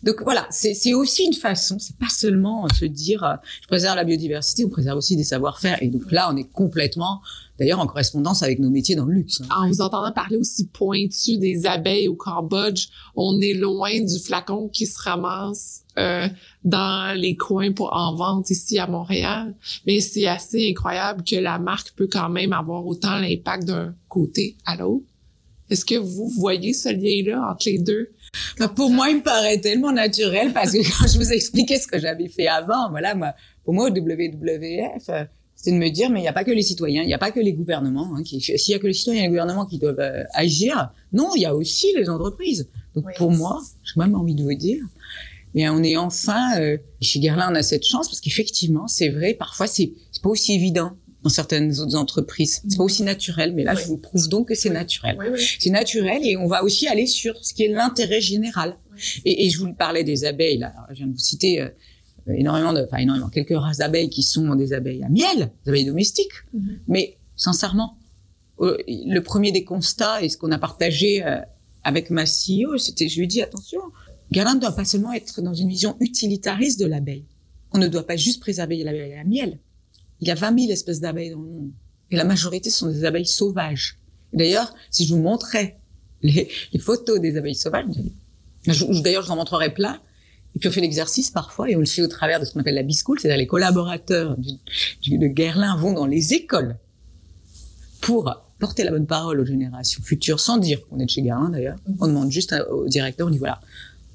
[0.03, 4.03] Donc voilà, c'est aussi une façon, c'est pas seulement se dire euh, je préserve la
[4.03, 5.81] biodiversité, on préserve aussi des savoir-faire.
[5.83, 7.21] Et donc là, on est complètement,
[7.59, 9.43] d'ailleurs, en correspondance avec nos métiers dans le luxe.
[9.55, 14.69] En vous entendant parler aussi pointu des abeilles au Cambodge, on est loin du flacon
[14.69, 16.27] qui se ramasse euh,
[16.63, 19.55] dans les coins pour en vente ici à Montréal.
[19.85, 24.57] Mais c'est assez incroyable que la marque peut quand même avoir autant l'impact d'un côté
[24.65, 25.05] à l'autre.
[25.69, 28.09] Est-ce que vous voyez ce lien-là entre les deux?
[28.57, 31.77] Bah, pour moi, il me paraît tellement naturel parce que quand je vous ai expliqué
[31.77, 35.23] ce que j'avais fait avant, voilà, moi, pour moi, au WWF, euh,
[35.55, 37.19] c'est de me dire, mais il n'y a pas que les citoyens, il n'y a
[37.19, 38.15] pas que les gouvernements.
[38.15, 41.29] Hein, s'il y a que les citoyens et les gouvernements qui doivent euh, agir, non,
[41.35, 42.69] il y a aussi les entreprises.
[42.95, 44.83] Donc pour moi, j'ai même envie de vous dire,
[45.53, 49.33] mais on est enfin, euh, chez Guerlain, on a cette chance parce qu'effectivement, c'est vrai,
[49.33, 52.61] parfois c'est pas aussi évident dans certaines autres entreprises.
[52.67, 55.17] C'est pas aussi naturel, mais là, je vous prouve donc que c'est naturel.
[55.59, 58.77] c'est naturel et on va aussi aller sur ce qui est l'intérêt général.
[59.25, 60.73] Et, et, je vous parlais des abeilles, là.
[60.89, 61.69] je viens de vous citer euh,
[62.27, 65.85] énormément de, enfin énormément, quelques races d'abeilles qui sont des abeilles à miel, des abeilles
[65.85, 66.33] domestiques.
[66.55, 66.77] Mm-hmm.
[66.87, 67.97] Mais sincèrement,
[68.59, 71.37] euh, le premier des constats et ce qu'on a partagé euh,
[71.83, 73.79] avec ma CEO, c'était, je lui dis attention,
[74.31, 77.25] Galin ne doit pas seulement être dans une vision utilitariste de l'abeille.
[77.73, 79.59] On ne doit pas juste préserver l'abeille à miel
[80.21, 81.71] il y a 20 000 espèces d'abeilles dans le monde.
[82.11, 83.97] Et la majorité sont des abeilles sauvages.
[84.33, 85.79] D'ailleurs, si je vous montrais
[86.21, 87.85] les, photos des abeilles sauvages.
[88.65, 89.99] D'ailleurs, je vous en montrerai plein.
[90.55, 92.59] Et puis on fait l'exercice parfois, et on le fait au travers de ce qu'on
[92.59, 96.77] appelle la biscoule, c'est-à-dire les collaborateurs de Guerlain vont dans les écoles
[98.01, 101.49] pour porter la bonne parole aux générations futures, sans dire qu'on est de chez Guerlain
[101.49, 101.77] d'ailleurs.
[101.99, 103.61] On demande juste au directeur, on dit voilà,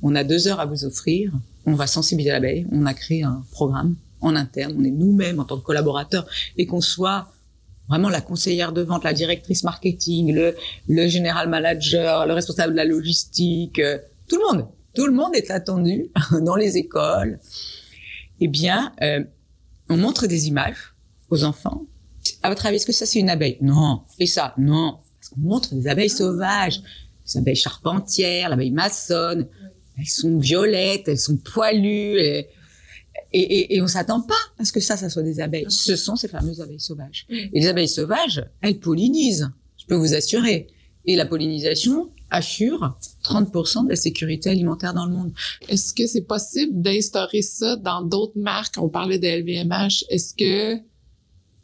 [0.03, 1.33] on a deux heures à vous offrir,
[1.65, 5.45] on va sensibiliser l'abeille, on a créé un programme en interne, on est nous-mêmes en
[5.45, 6.27] tant que collaborateurs,
[6.57, 7.29] et qu'on soit
[7.89, 10.35] vraiment la conseillère de vente, la directrice marketing,
[10.89, 13.99] le, général manager, le responsable de la logistique, euh,
[14.29, 17.39] tout le monde tout le monde est attendu dans les écoles.
[18.41, 19.23] Eh bien, euh,
[19.89, 20.95] on montre des images
[21.31, 21.87] aux enfants.
[22.43, 23.59] À votre avis, est-ce que ça c'est une abeille?
[23.61, 24.03] Non.
[24.19, 24.55] Et ça?
[24.59, 24.99] Non.
[25.21, 26.81] Parce qu'on montre des abeilles sauvages,
[27.27, 29.47] des abeilles charpentières, l'abeille maçonne.
[29.99, 32.19] Elles sont violettes, elles sont poilues.
[33.33, 35.67] Et, et, et, on s'attend pas à ce que ça, ça soit des abeilles.
[35.69, 37.27] Ce sont ces fameuses abeilles sauvages.
[37.29, 39.51] Et les abeilles sauvages, elles pollinisent.
[39.79, 40.69] Je peux vous assurer.
[41.05, 45.33] Et la pollinisation, assure 30% de la sécurité alimentaire dans le monde.
[45.69, 48.75] Est-ce que c'est possible d'instaurer ça dans d'autres marques?
[48.79, 50.05] On parlait de LVMH.
[50.09, 50.81] Est-ce que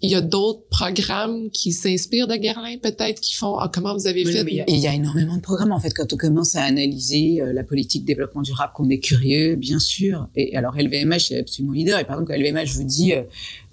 [0.03, 4.09] il y a d'autres programmes qui s'inspirent de Guerlain, peut-être, qui font ah, comment vous
[4.09, 4.45] avez fait?
[4.67, 7.63] il, y a, énormément de programmes en fait quand on commence à analyser euh, la
[7.63, 10.29] politique de développement durable, qu'on est curieux, bien sûr.
[10.35, 12.01] Et alors LVMH est absolument leader.
[12.01, 13.23] Et par exemple, LVMH vous dit euh,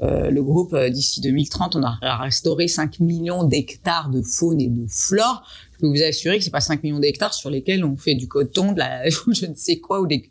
[0.03, 4.85] euh, le groupe d'ici 2030, on aura restauré 5 millions d'hectares de faune et de
[4.87, 5.43] flore.
[5.73, 8.27] Je peux vous assurer que c'est pas 5 millions d'hectares sur lesquels on fait du
[8.27, 10.29] coton, de la, je ne sais quoi, ou des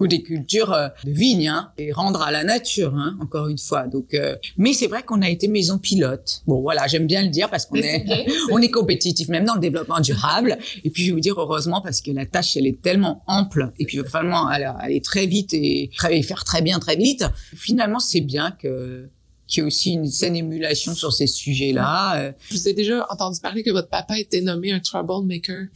[0.00, 3.58] ou des cultures euh, de vignes hein, et rendre à la nature hein, encore une
[3.58, 7.22] fois donc euh, mais c'est vrai qu'on a été maison pilote bon voilà j'aime bien
[7.22, 8.04] le dire parce qu'on est,
[8.50, 11.80] on est compétitif même dans le développement durable et puis je vais vous dire heureusement
[11.80, 15.90] parce que la tâche elle est tellement ample et puis vraiment aller très vite et,
[16.10, 19.08] et faire très bien très vite finalement c'est bien que
[19.48, 22.20] qu'il y ait aussi une saine émulation sur ces sujets-là.
[22.20, 22.32] Euh.
[22.50, 25.66] Je vous ai déjà entendu parler que votre papa était nommé un troublemaker.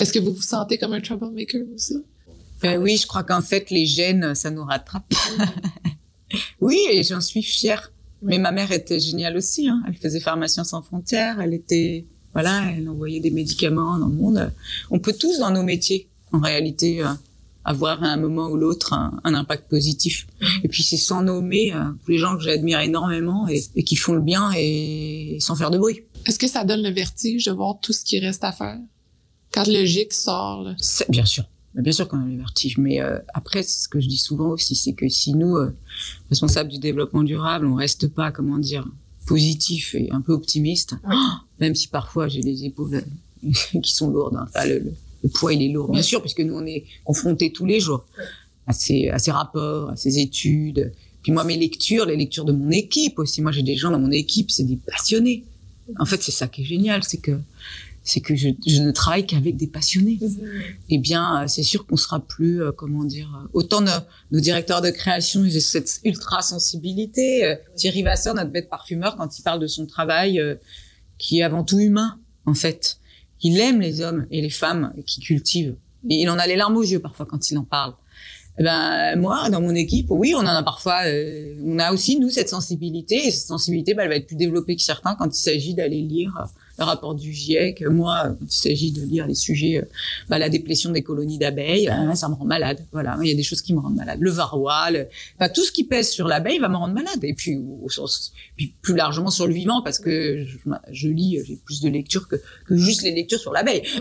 [0.00, 2.04] Est-ce que vous vous sentez comme un troublemaker aussi?
[2.62, 5.12] Ben oui, je crois qu'en fait, les gènes, ça nous rattrape.
[6.60, 7.92] oui, et j'en suis fière.
[8.22, 9.68] Mais ma mère était géniale aussi.
[9.68, 9.80] Hein.
[9.86, 11.40] Elle faisait pharmacien sans frontières.
[11.40, 14.52] Elle était, voilà, elle envoyait des médicaments dans le monde.
[14.90, 17.08] On peut tous, dans nos métiers, en réalité, euh,
[17.64, 20.26] avoir à un moment ou l'autre un, impact positif.
[20.64, 24.14] Et puis c'est sans nommer euh, les gens que j'admire énormément et, et, qui font
[24.14, 26.00] le bien et sans faire de bruit.
[26.26, 28.78] Est-ce que ça donne le vertige de voir tout ce qui reste à faire?
[29.52, 30.62] Quand le GIC sort?
[30.62, 30.74] Là?
[31.08, 31.44] Bien sûr.
[31.78, 34.48] Bien sûr qu'on a le vertige, mais euh, après, c'est ce que je dis souvent
[34.48, 35.72] aussi, c'est que si nous, euh,
[36.28, 38.88] responsables du développement durable, on reste pas, comment dire,
[39.26, 40.96] positif et un peu optimiste,
[41.60, 43.04] même si parfois j'ai les épaules
[43.44, 44.46] euh, qui sont lourdes, hein.
[44.48, 44.92] enfin, le,
[45.34, 48.04] poids il est lourd, bien sûr, puisque nous on est confrontés tous les jours
[48.66, 50.92] à ces, à ces rapports, à ces études.
[51.22, 53.98] Puis moi, mes lectures, les lectures de mon équipe aussi, moi j'ai des gens dans
[54.00, 55.44] mon équipe, c'est des passionnés.
[55.98, 57.38] En fait, c'est ça qui est génial, c'est que
[58.08, 60.18] c'est que je, je, ne travaille qu'avec des passionnés.
[60.18, 60.38] Mhm.
[60.88, 64.80] Eh bien, euh, c'est sûr qu'on sera plus, euh, comment dire, euh, autant nos, directeurs
[64.80, 67.56] de création, ils ont cette ultra sensibilité.
[67.76, 70.40] Thierry Vasseur, notre bête parfumeur, quand il parle de son travail,
[71.18, 72.98] qui est avant tout humain, en fait.
[73.42, 75.76] Il aime les hommes et les femmes qui cultivent.
[76.08, 77.92] Et il en a les larmes aux yeux parfois quand il en parle.
[78.58, 81.02] Eh ben moi, dans mon équipe, oui, on en a parfois.
[81.64, 83.26] on a aussi nous cette sensibilité.
[83.26, 86.00] Et cette sensibilité, bah, elle va être plus développée que certains quand il s'agit d'aller
[86.00, 86.32] lire
[86.78, 87.82] le rapport du GIEC.
[87.82, 89.88] Moi, il s'agit de lire les sujets, euh,
[90.28, 92.84] bah, la déplétion des colonies d'abeilles, euh, ça me rend malade.
[92.92, 94.18] Voilà, il y a des choses qui me rendent malade.
[94.20, 94.88] Le varroa,
[95.36, 97.22] enfin, tout ce qui pèse sur l'abeille va me rendre malade.
[97.22, 100.44] Et puis, au sens, puis plus largement sur le vivant, parce que
[100.90, 102.36] je, lis, j'ai plus de lectures que,
[102.66, 103.82] que juste les lectures sur l'abeille.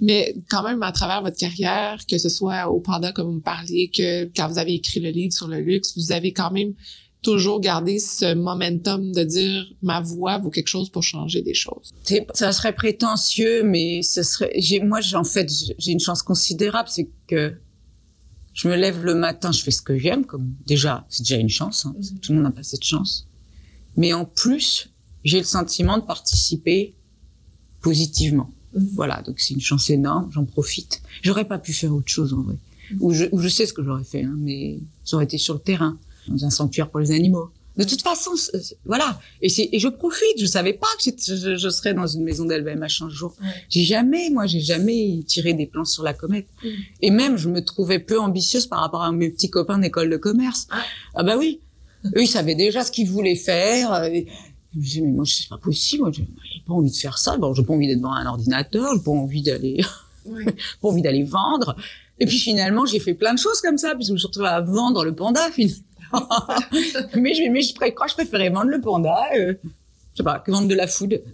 [0.00, 3.40] Mais quand même, à travers votre carrière, que ce soit au Panda, comme vous me
[3.40, 6.74] parliez, que quand vous avez écrit le livre sur le luxe, vous avez quand même
[7.22, 11.92] toujours garder ce momentum de dire ma voix vaut quelque chose pour changer des choses.
[12.34, 14.52] Ça serait prétentieux, mais ce serait.
[14.56, 17.54] J'ai moi, en fait, j'ai une chance considérable, c'est que
[18.54, 21.48] je me lève le matin, je fais ce que j'aime, comme déjà, c'est déjà une
[21.48, 21.86] chance.
[21.86, 22.20] Hein, mm-hmm.
[22.20, 23.26] Tout le monde n'a pas cette chance.
[23.96, 24.90] Mais en plus,
[25.24, 26.94] j'ai le sentiment de participer
[27.80, 28.50] positivement.
[28.74, 28.88] Mm-hmm.
[28.94, 31.02] Voilà, donc c'est une chance énorme, j'en profite.
[31.22, 32.54] J'aurais pas pu faire autre chose en vrai.
[32.54, 32.96] Mm-hmm.
[33.00, 35.98] Ou je, je sais ce que j'aurais fait, hein, mais j'aurais été sur le terrain
[36.28, 37.50] dans un sanctuaire pour les animaux.
[37.78, 38.32] De toute façon,
[38.86, 39.20] voilà.
[39.40, 40.40] Et, et je profite.
[40.40, 43.36] Je savais pas que je, je, serais dans une maison d'LVMH un jour.
[43.68, 46.48] J'ai jamais, moi, j'ai jamais tiré des plans sur la comète.
[46.64, 46.68] Mm.
[47.02, 50.16] Et même, je me trouvais peu ambitieuse par rapport à mes petits copains d'école de
[50.16, 50.66] commerce.
[51.14, 51.60] Ah, bah oui.
[52.16, 54.02] Eux, ils savaient déjà ce qu'ils voulaient faire.
[54.04, 54.26] Et
[54.72, 56.02] je me disais, mais moi, c'est pas possible.
[56.02, 56.26] Moi, j'ai
[56.66, 57.36] pas envie de faire ça.
[57.36, 58.92] Bon, j'ai pas envie d'être devant un ordinateur.
[58.96, 59.84] J'ai pas envie d'aller,
[60.26, 61.76] pas envie d'aller vendre.
[62.18, 64.48] Et puis finalement, j'ai fait plein de choses comme ça, puis je me suis retrouvée
[64.48, 65.76] à vendre le panda finalement.
[67.16, 70.74] mais je, mais je, préférais vendre le panda, euh, je sais pas, que vendre de
[70.74, 71.22] la food.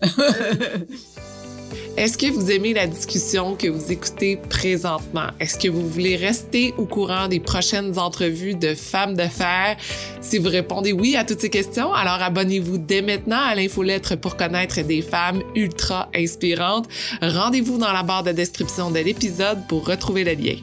[1.96, 5.28] Est-ce que vous aimez la discussion que vous écoutez présentement?
[5.38, 9.76] Est-ce que vous voulez rester au courant des prochaines entrevues de femmes d'affaires?
[10.20, 14.36] Si vous répondez oui à toutes ces questions, alors abonnez-vous dès maintenant à l'infolettre pour
[14.36, 16.88] connaître des femmes ultra inspirantes.
[17.22, 20.56] Rendez-vous dans la barre de description de l'épisode pour retrouver le lien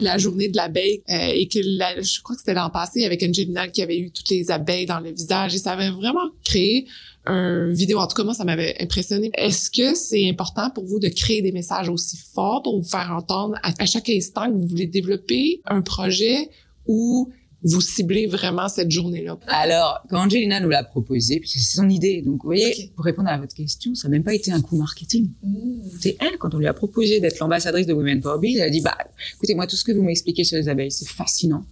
[0.00, 3.68] la journée de l'abeille euh, et que je crois que c'était l'an passé avec Angelina
[3.68, 6.86] qui avait eu toutes les abeilles dans le visage et ça avait vraiment créé
[7.26, 7.98] un vidéo.
[7.98, 9.30] En tout cas, moi, ça m'avait impressionné.
[9.34, 13.12] Est-ce que c'est important pour vous de créer des messages aussi forts pour vous faire
[13.12, 16.48] entendre à, chaque instant que vous voulez développer un projet
[16.86, 17.30] ou
[17.62, 19.38] vous ciblez vraiment cette journée-là?
[19.48, 23.28] Alors, quand Angelina nous l'a proposé, puis c'est son idée, donc vous voyez, pour répondre
[23.28, 25.30] à votre question, ça n'a même pas été un coup marketing.
[25.42, 25.88] Mmh.
[26.00, 28.70] C'est elle, quand on lui a proposé d'être l'ambassadrice de Women for Bees, elle a
[28.70, 28.96] dit, bah,
[29.34, 31.64] écoutez, moi, tout ce que vous m'expliquez sur les abeilles, c'est fascinant.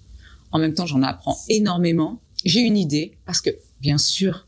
[0.50, 2.20] En même temps, j'en apprends énormément.
[2.44, 4.46] J'ai une idée, parce que, bien sûr,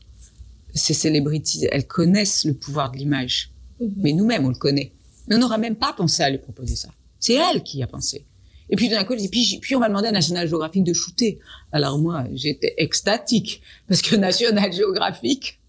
[0.73, 3.51] ces célébrités, elles connaissent le pouvoir de l'image.
[3.79, 3.93] Mhm.
[3.97, 4.91] Mais nous-mêmes, on le connaît.
[5.27, 6.89] Mais on n'aura même pas pensé à lui proposer ça.
[7.19, 8.25] C'est elle qui y a pensé.
[8.69, 11.39] Et puis d'un coup, puis, puis on m'a demandé à National Geographic de shooter.
[11.71, 15.59] Alors moi, j'étais extatique parce que National Geographic,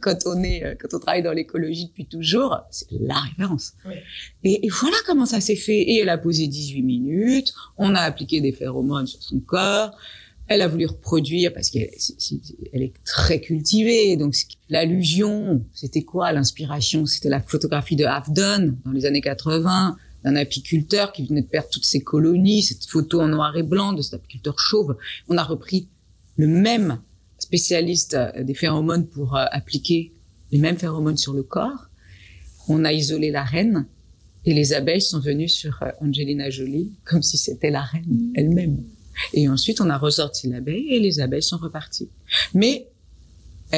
[0.00, 3.74] quand on est, euh, quand on travaille dans l'écologie depuis toujours, c'est la référence.
[4.42, 5.80] Et, et, voilà comment ça s'est fait.
[5.80, 7.52] Et elle a posé 18 minutes.
[7.76, 9.96] On a appliqué des phéromones sur son corps.
[10.46, 11.88] Elle a voulu reproduire parce qu'elle
[12.72, 14.16] elle est très cultivée.
[14.16, 14.34] Donc
[14.68, 16.32] l'allusion, c'était quoi?
[16.32, 21.46] L'inspiration C'était la photographie de Havdon dans les années 80 d'un apiculteur qui venait de
[21.46, 22.62] perdre toutes ses colonies.
[22.62, 24.96] Cette photo en noir et blanc de cet apiculteur chauve.
[25.28, 25.88] On a repris
[26.36, 27.00] le même
[27.38, 30.12] spécialiste euh, des phéromones pour euh, appliquer
[30.50, 31.88] les mêmes phéromones sur le corps.
[32.68, 33.86] On a isolé la reine
[34.46, 38.82] et les abeilles sont venues sur euh, Angelina Jolie comme si c'était la reine elle-même.
[39.32, 42.08] Et ensuite, on a ressorti l'abeille et les abeilles sont reparties.
[42.52, 42.88] Mais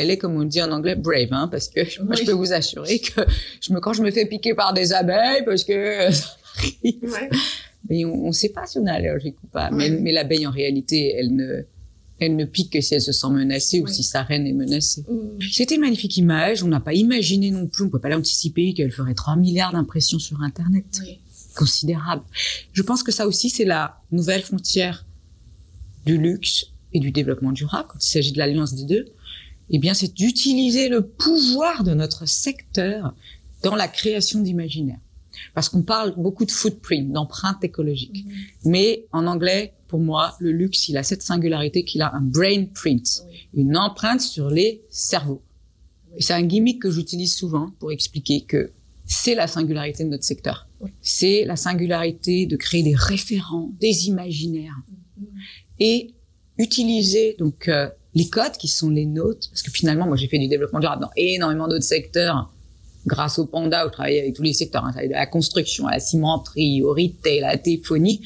[0.03, 2.53] elle est, comme on dit en anglais, brave, hein, parce que moi, je peux vous
[2.53, 3.23] assurer que
[3.61, 7.31] je me, quand je me fais piquer par des abeilles, parce que ça arrive,
[7.89, 9.71] mais on ne sait pas si on est allergique ou pas.
[9.71, 11.63] Mais, mais l'abeille, en réalité, elle ne,
[12.19, 15.05] elle ne pique que si elle se sent menacée ou si sa reine est menacée.
[15.09, 15.41] Mm.
[15.53, 16.63] C'était une magnifique image.
[16.63, 19.73] On n'a pas imaginé non plus, on ne peut pas l'anticiper, qu'elle ferait 3 milliards
[19.73, 21.01] d'impressions sur Internet.
[21.55, 22.23] Considérable.
[22.73, 25.07] Je pense que ça aussi, c'est la nouvelle frontière
[26.05, 29.07] du luxe et du développement durable, quand il s'agit de l'alliance des deux,
[29.71, 33.15] eh bien, c'est d'utiliser le pouvoir de notre secteur
[33.63, 35.01] dans la création d'imaginaire.
[35.55, 38.25] Parce qu'on parle beaucoup de footprint, d'empreinte écologique.
[38.25, 38.71] Mm-hmm.
[38.71, 42.67] Mais en anglais, pour moi, le luxe, il a cette singularité qu'il a un brain
[42.75, 43.23] print,
[43.55, 45.43] une empreinte sur les cerveaux.
[46.17, 48.73] Et c'est un gimmick que j'utilise souvent pour expliquer que
[49.05, 50.69] c'est la singularité de notre secteur.
[51.01, 54.81] C'est la singularité de créer des référents, des imaginaires.
[55.21, 55.27] Mm-hmm
[55.79, 56.15] et
[56.59, 60.39] utiliser donc euh, les codes qui sont les nôtres, parce que finalement, moi j'ai fait
[60.39, 62.51] du développement durable dans énormément d'autres secteurs,
[63.05, 65.93] grâce au Panda, où je travaille avec tous les secteurs, hein, de la construction, à
[65.93, 68.23] la cimenterie, au retail, à la téléphonie.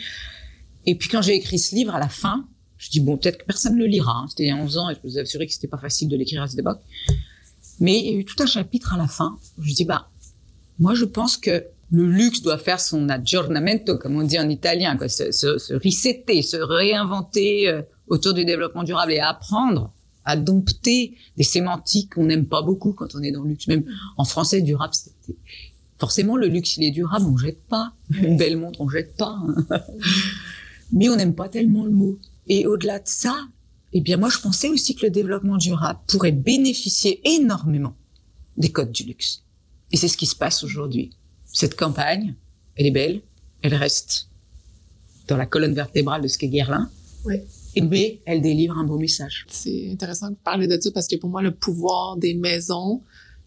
[0.87, 2.46] Et puis quand j'ai écrit ce livre, à la fin,
[2.79, 4.12] je dis bon, peut-être que personne ne le lira.
[4.12, 4.26] Hein.
[4.29, 6.16] C'était il y a 11 ans et je vous assurer que c'était pas facile de
[6.16, 6.81] l'écrire à cette époque.
[7.81, 10.09] Mais il y a eu tout un chapitre à la fin où je dis bah,
[10.79, 14.96] moi je pense que le luxe doit faire son aggiornamento, comme on dit en italien,
[14.96, 19.92] quoi, se, se, se resetter, se réinventer euh, autour du développement durable et apprendre
[20.27, 23.66] à dompter des sémantiques qu'on n'aime pas beaucoup quand on est dans le luxe.
[23.68, 23.85] Même
[24.18, 25.38] en français, durable, c'était...
[25.99, 27.92] Forcément, le luxe, il est durable, on jette pas.
[28.11, 29.38] Une belle montre, on jette pas.
[29.70, 29.81] Hein.
[30.92, 32.18] Mais on n'aime pas tellement le mot.
[32.46, 33.37] Et au-delà de ça,
[33.92, 37.94] eh bien, moi, je pensais aussi que le développement durable pourrait bénéficier énormément
[38.57, 39.42] des codes du luxe.
[39.92, 41.12] Et c'est ce qui se passe aujourd'hui
[41.53, 42.35] cette campagne,
[42.77, 43.23] elle est belle,
[43.62, 44.29] elle reste
[45.29, 46.90] dans la colonne vertébrale de ce qu'est Guerlain.
[47.25, 47.37] Oui.
[47.76, 49.46] Mais elle délivre un beau message.
[49.48, 53.02] C'est intéressant de parler de ça parce que pour moi, le pouvoir des maisons,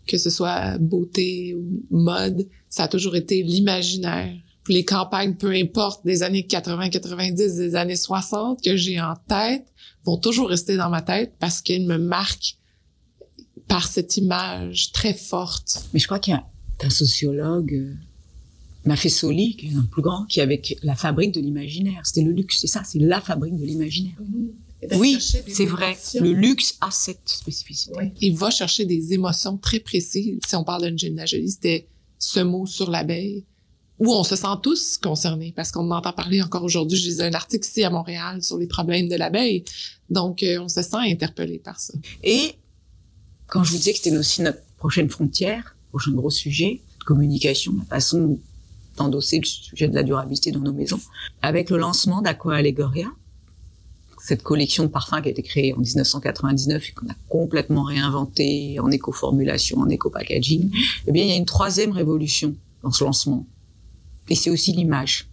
[0.07, 4.33] que ce soit beauté ou mode, ça a toujours été l'imaginaire.
[4.69, 9.65] Les campagnes, peu importe, des années 80, 90, des années 60 que j'ai en tête,
[10.05, 12.57] vont toujours rester dans ma tête parce qu'elles me marquent
[13.67, 15.85] par cette image très forte.
[15.93, 16.45] Mais je crois qu'il y a
[16.83, 17.93] un sociologue, euh,
[18.85, 22.01] Maffesoli, qui est un plus grand, qui avec la fabrique de l'imaginaire.
[22.03, 24.15] C'était le luxe, c'est ça, c'est la fabrique de l'imaginaire.
[24.95, 25.97] Oui, c'est vrai.
[26.19, 28.11] Le luxe a cette spécificité.
[28.21, 30.39] Il va chercher des émotions très précises.
[30.45, 31.87] Si on parle d'une Jolie, c'était
[32.19, 33.45] ce mot sur l'abeille,
[33.99, 36.97] où on se sent tous concernés, parce qu'on entend parler encore aujourd'hui.
[36.97, 39.63] Je lisais un article ici à Montréal sur les problèmes de l'abeille.
[40.09, 41.93] Donc, euh, on se sent interpellé par ça.
[42.23, 42.55] Et
[43.47, 47.73] quand je vous disais que c'était aussi notre prochaine frontière, prochain gros sujet de communication,
[47.77, 48.39] la façon
[48.97, 50.99] d'endosser le sujet de la durabilité dans nos maisons,
[51.41, 53.07] avec le lancement d'Aqua Allegoria.
[54.25, 58.79] cette collection de parfums qui a été créée en 1999 et qu'on a complètement réinventé
[58.79, 60.71] en éco-formulation, en éco-packaging,
[61.07, 63.45] eh bien, il y a une troisième révolution dans ce lancement.
[64.29, 65.29] Et c'est aussi l'image.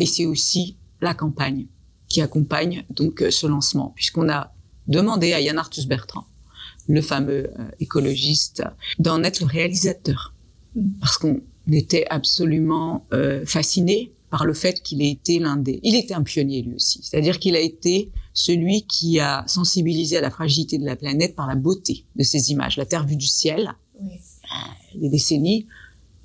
[0.00, 1.66] Et c'est aussi la campagne
[2.08, 4.52] qui accompagne donc euh, ce lancement, puisqu'on a
[4.86, 6.26] demandé à Yann Arthus Bertrand,
[6.88, 8.62] le fameux euh, écologiste,
[8.98, 10.34] d'en être le réalisateur.
[11.00, 11.40] Parce qu'on
[11.70, 15.78] était absolument euh, fasciné par le fait qu'il ait été l'un des...
[15.82, 20.20] Il était un pionnier lui aussi, c'est-à-dire qu'il a été celui qui a sensibilisé à
[20.22, 22.78] la fragilité de la planète par la beauté de ces images.
[22.78, 24.12] La Terre vue du ciel, oui.
[24.44, 25.66] Euh, des décennies,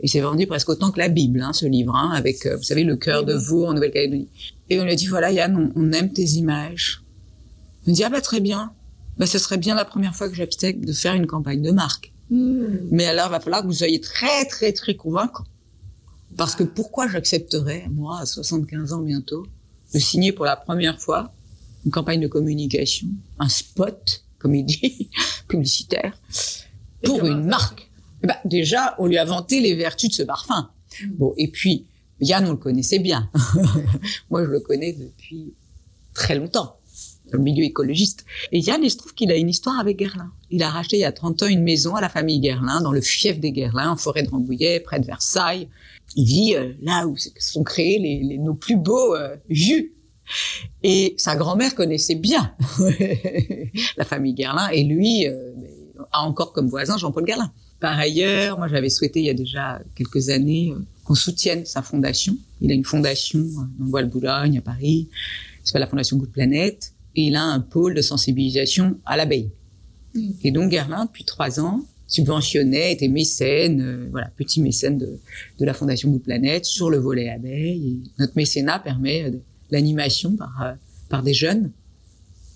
[0.01, 2.63] il s'est vendu presque autant que la Bible, hein, ce livre, hein, avec, euh, vous
[2.63, 4.29] savez, le cœur de vous en Nouvelle-Calédonie.
[4.69, 7.03] Et on lui a dit, voilà Yann, on, aime tes images.
[7.87, 8.73] On dit, ah bah très bien,
[9.17, 12.13] bah ce serait bien la première fois que j'abstèque de faire une campagne de marque.
[12.29, 12.87] Hmm.
[12.91, 15.45] Mais alors, il va falloir que vous soyez très, très, très convaincant.
[16.35, 19.45] Parce que pourquoi j'accepterais, moi, à 75 ans bientôt,
[19.93, 21.33] de signer pour la première fois
[21.85, 23.07] une campagne de communication,
[23.39, 25.09] un spot, comme il dit,
[25.47, 26.19] publicitaire,
[27.03, 27.89] pour une marque?
[28.23, 30.69] Eh ben, Déjà, on lui a vanté les vertus de ce parfum.
[31.01, 31.11] Hmm.
[31.17, 31.85] Bon, et puis,
[32.19, 33.29] Yann, on le connaissait bien.
[34.29, 35.53] moi, je le connais depuis
[36.13, 36.76] très longtemps
[37.31, 38.25] le milieu écologiste.
[38.51, 40.31] Et Yann, il se trouve qu'il a une histoire avec Guerlain.
[40.49, 42.91] Il a racheté il y a 30 ans une maison à la famille Guerlain, dans
[42.91, 45.67] le fief des Guerlain, en forêt de Rambouillet, près de Versailles.
[46.15, 49.93] Il vit euh, là où sont créés nos plus beaux euh, jus.
[50.83, 52.53] Et sa grand-mère connaissait bien
[53.97, 55.53] la famille Guerlain, et lui euh,
[56.11, 57.51] a encore comme voisin Jean-Paul Guerlain.
[57.79, 60.73] Par ailleurs, moi j'avais souhaité il y a déjà quelques années
[61.03, 62.35] qu'on soutienne sa fondation.
[62.59, 67.23] Il a une fondation dans Bois-le-Boulogne, à Paris, qui s'appelle la Fondation Good Planète et
[67.23, 69.49] il a un pôle de sensibilisation à l'abeille.
[70.13, 70.31] Mm.
[70.43, 75.19] Et donc Gerlin, depuis trois ans, subventionnait, était mécène, euh, voilà, petit mécène de,
[75.59, 77.87] de la Fondation Good Planète sur le volet abeille.
[77.87, 79.31] Et notre mécénat permet euh,
[79.71, 80.73] l'animation par, euh,
[81.09, 81.71] par des jeunes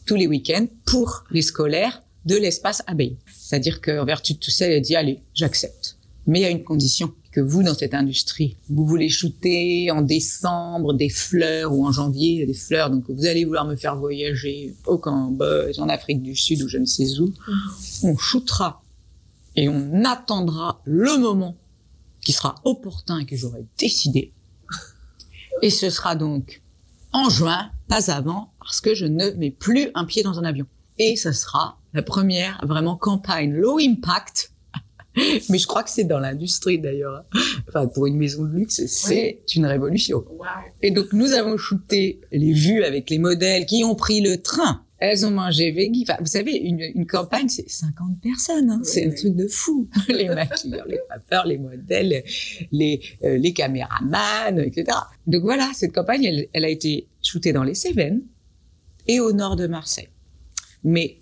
[0.06, 3.18] tous les week-ends pour les scolaires de l'espace abeille.
[3.26, 5.98] C'est-à-dire qu'en vertu de tout ça, il a dit, allez, j'accepte.
[6.28, 10.02] Mais il y a une condition que vous, dans cette industrie, vous voulez shooter en
[10.02, 14.76] décembre des fleurs ou en janvier des fleurs, donc vous allez vouloir me faire voyager
[14.86, 17.64] au Cambodge, en Afrique du Sud ou je ne sais où, mhm.
[18.04, 18.84] on shootera
[19.56, 21.56] et on attendra le moment
[22.22, 24.34] qui sera opportun et que j'aurai décidé.
[25.62, 26.62] Et ce sera donc
[27.14, 30.66] en juin, pas avant, parce que je ne mets plus un pied dans un avion.
[30.98, 34.51] Et ce sera la première vraiment campagne low impact
[35.50, 37.26] Mais je crois que c'est dans l'industrie d'ailleurs.
[37.68, 40.24] Enfin, pour une maison de luxe, c'est une révolution.
[40.82, 44.86] Et donc, nous avons shooté les vues avec les modèles qui ont pris le train.
[45.00, 46.06] Elles ont mangé veggie.
[46.08, 48.70] Enfin, vous savez, une, une campagne, c'est 50 personnes.
[48.70, 48.82] Hein.
[48.84, 49.90] c'est un truc de fou.
[50.08, 52.24] les maquilleurs, les papeurs, les modèles,
[52.72, 54.98] les, euh, les caméramans, etc.
[55.26, 58.22] Donc voilà, cette campagne, elle, elle a été shootée dans les Cévennes
[59.08, 60.10] et au nord de Marseille.
[60.84, 61.21] Mais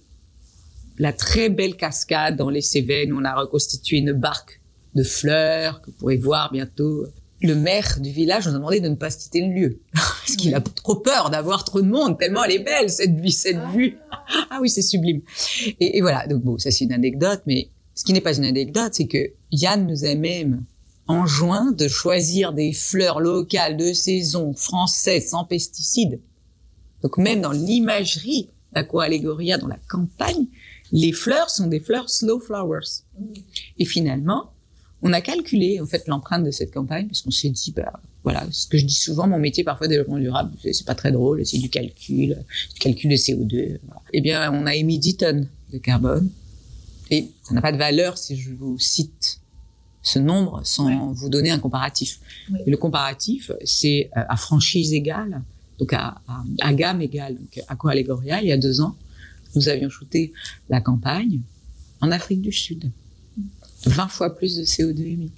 [1.00, 4.62] la très belle cascade dans les Cévennes on a reconstitué une barque
[4.96, 7.06] de fleurs que vous pourrez voir bientôt.
[7.42, 10.54] Le maire du village nous a demandé de ne pas citer le lieu parce qu'il
[10.54, 13.98] a trop peur d'avoir trop de monde tellement elle est belle cette vue, cette vue.
[14.50, 15.22] Ah oui, c'est sublime.
[15.80, 16.28] Et, voilà.
[16.28, 19.32] Donc bon, ça c'est une anecdote, mais ce qui n'est pas une anecdote, c'est que
[19.52, 20.64] Yann nous a même
[21.08, 26.20] enjoint de choisir des fleurs locales de saison françaises sans pesticides.
[27.04, 30.46] Donc même dans l'imagerie d'Aqua-Allegoria, dans la campagne,
[30.92, 33.04] les fleurs sont des fleurs slow flowers.
[33.78, 34.52] Et finalement,
[35.02, 38.46] on a calculé en fait l'empreinte de cette campagne parce qu'on s'est dit bah voilà
[38.52, 41.58] ce que je dis souvent mon métier parfois développement durable c'est pas très drôle c'est
[41.58, 42.38] du calcul
[42.74, 43.80] du calcul de CO2
[44.14, 46.30] eh bien on a émis 10 tonnes de carbone
[47.12, 49.40] et ça n'a pas de valeur si je vous cite
[50.02, 52.20] ce nombre sans vous donner un comparatif.
[52.66, 55.42] Et le comparatif c'est euh, à franchise égale
[55.80, 56.22] donc à,
[56.60, 58.96] à, gamme égale donc à quoi Allegoria il y a deux ans
[59.56, 60.34] nous avions shooté
[60.70, 61.42] la campagne
[62.02, 62.92] en Afrique du Sud.
[63.86, 65.32] 20 fois plus de CO2 émis.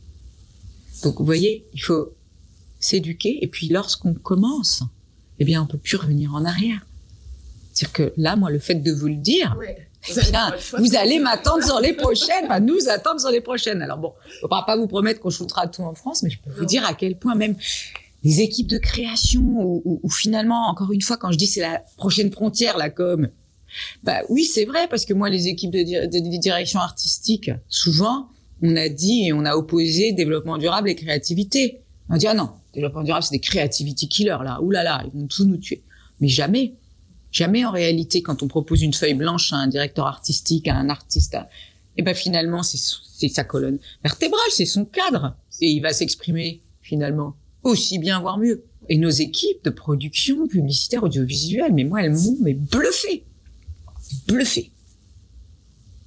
[1.03, 2.15] Donc vous voyez, il faut
[2.79, 4.83] s'éduquer et puis lorsqu'on commence,
[5.39, 6.85] eh bien on peut plus revenir en arrière.
[7.73, 10.11] C'est-à-dire que là, moi, le fait de vous le dire, eh
[10.77, 13.81] vous, allez m'attendre sur les prochaines, enfin, nous attendre sur les prochaines.
[13.81, 16.39] Alors bon, on ne pourra pas vous promettre qu'on shootera tout en France, mais je
[16.39, 17.55] peux vous dire à quel point même
[18.23, 19.41] les équipes de création,
[19.83, 23.27] ou, finalement, encore une fois, quand je dis c'est la prochaine frontière, la com,
[24.03, 28.29] bah oui, c'est vrai, parce que moi, les équipes de, direction artistique, souvent,
[28.61, 31.81] on a dit et on a opposé développement durable et créativité.
[32.09, 34.61] On a dit, ah non, développement durable, c'est des creativity killers, là.
[34.61, 35.83] Ouh là là, ils vont tout nous tuer.
[36.19, 36.73] Mais jamais,
[37.31, 40.89] jamais en réalité, quand on propose une feuille blanche à un directeur artistique, à un
[40.89, 41.37] artiste,
[41.97, 45.35] et ben finalement, c'est sa colonne vertébrale, c'est son cadre.
[45.59, 48.63] Et il va s'exprimer, finalement, aussi bien, voire mieux.
[48.89, 53.25] et nos équipes de production publicitaire audiovisuelle, mais moi, elles m'ont bluffé.
[54.27, 54.71] Bluffé.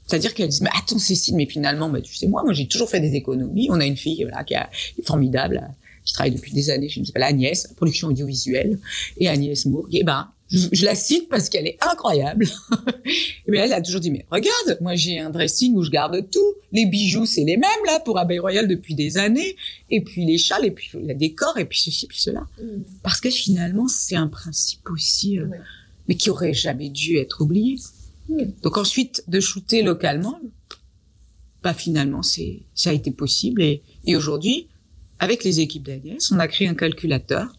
[0.07, 2.91] C'est-à-dire qu'elles disent, mais attends Cécile, mais finalement, bah, tu sais, moi, moi j'ai toujours
[2.91, 3.69] fait des économies.
[3.71, 5.71] On a une fille voilà, qui, est formidable,
[6.05, 8.79] qui travaille depuis des années, je ne sais pas, Agnès, production audiovisuelle,
[9.17, 12.47] et Agnès Mourg, et ben, je, la cite parce qu'elle est incroyable.
[13.49, 16.55] bien elle a toujours dit, mais regarde, moi j'ai un dressing où je garde tout.
[16.73, 19.57] Les bijoux, c'est les mêmes là pour Abeille Royale depuis des années.
[19.91, 22.47] Et puis les châles, et puis le décor, et puis ceci, puis cela.
[22.61, 22.83] Mm.
[23.03, 25.47] Parce que finalement, c'est un principe aussi, euh,
[26.09, 27.79] mais qui aurait jamais dû être oublié.
[28.29, 30.41] Donc ensuite, de shooter localement,
[31.63, 33.63] bah finalement, c'est ça a été possible.
[33.63, 34.69] Et, et aujourd'hui,
[35.19, 37.57] avec les équipes d'Agnès, on a créé un calculateur.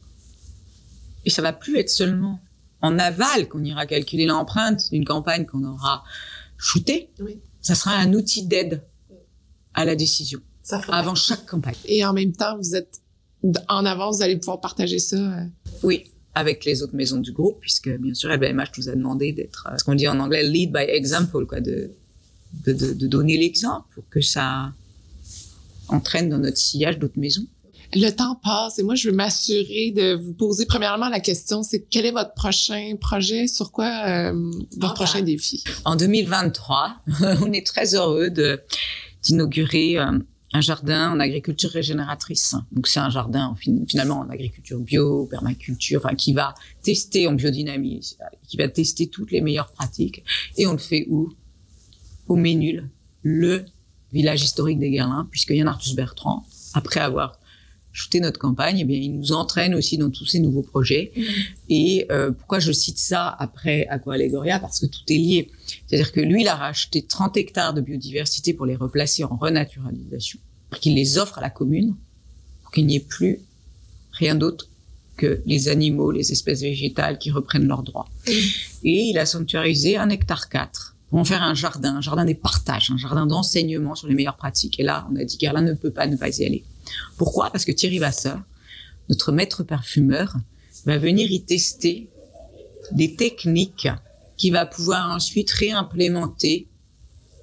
[1.25, 2.39] Et ça va plus être seulement
[2.81, 6.03] en aval qu'on ira calculer l'empreinte d'une campagne qu'on aura
[6.57, 7.09] shootée,
[7.61, 8.83] ça sera un outil d'aide
[9.73, 10.39] à la décision
[10.89, 11.75] avant chaque campagne.
[11.85, 13.01] Et en même temps, vous êtes
[13.67, 15.17] en avance, vous allez pouvoir partager ça.
[15.17, 15.45] Euh.
[15.83, 19.67] Oui, avec les autres maisons du groupe, puisque bien sûr, LVMH nous a demandé d'être,
[19.71, 21.89] euh, ce qu'on dit en anglais, lead by example, quoi, de,
[22.65, 24.71] de, de donner l'exemple pour que ça
[25.87, 27.45] entraîne dans notre sillage d'autres maisons
[27.93, 31.85] le temps passe et moi, je veux m'assurer de vous poser premièrement la question, c'est
[31.89, 35.25] quel est votre prochain projet, sur quoi euh, votre ah, prochain bah.
[35.25, 35.63] défi?
[35.85, 36.95] En 2023,
[37.41, 38.61] on est très heureux de
[39.23, 40.19] d'inaugurer euh,
[40.53, 42.55] un jardin en agriculture régénératrice.
[42.71, 43.55] Donc c'est un jardin
[43.87, 48.15] finalement en agriculture bio, permaculture, qui va tester en biodynamie,
[48.47, 50.23] qui va tester toutes les meilleures pratiques.
[50.57, 51.33] Et on le fait où?
[52.27, 52.89] Au Ménul,
[53.21, 53.65] le
[54.11, 56.43] village historique des Guerlains, puisque Yann Arthus Bertrand,
[56.73, 57.39] après avoir
[57.95, 61.13] shooter notre campagne, eh bien, il nous entraîne aussi dans tous ces nouveaux projets.
[61.15, 61.21] Mm.
[61.69, 64.17] Et euh, pourquoi je cite ça après Aqua
[64.59, 65.49] Parce que tout est lié.
[65.87, 70.39] C'est-à-dire que lui, il a racheté 30 hectares de biodiversité pour les replacer en renaturalisation,
[70.69, 71.95] pour qu'il les offre à la commune,
[72.63, 73.39] pour qu'il n'y ait plus
[74.11, 74.67] rien d'autre
[75.15, 78.09] que les animaux, les espèces végétales qui reprennent leurs droits.
[78.27, 78.31] Mm.
[78.83, 82.35] Et il a sanctuarisé un hectare 4 pour en faire un jardin, un jardin des
[82.35, 84.81] partages, un jardin d'enseignement sur les meilleures pratiques.
[84.81, 86.65] Et là, on a dit qu'Erlin ne peut pas ne pas y aller.
[87.17, 87.51] Pourquoi?
[87.51, 88.41] Parce que Thierry Vasseur,
[89.09, 90.35] notre maître parfumeur,
[90.85, 92.09] va venir y tester
[92.91, 93.87] des techniques
[94.37, 96.67] qu'il va pouvoir ensuite réimplémenter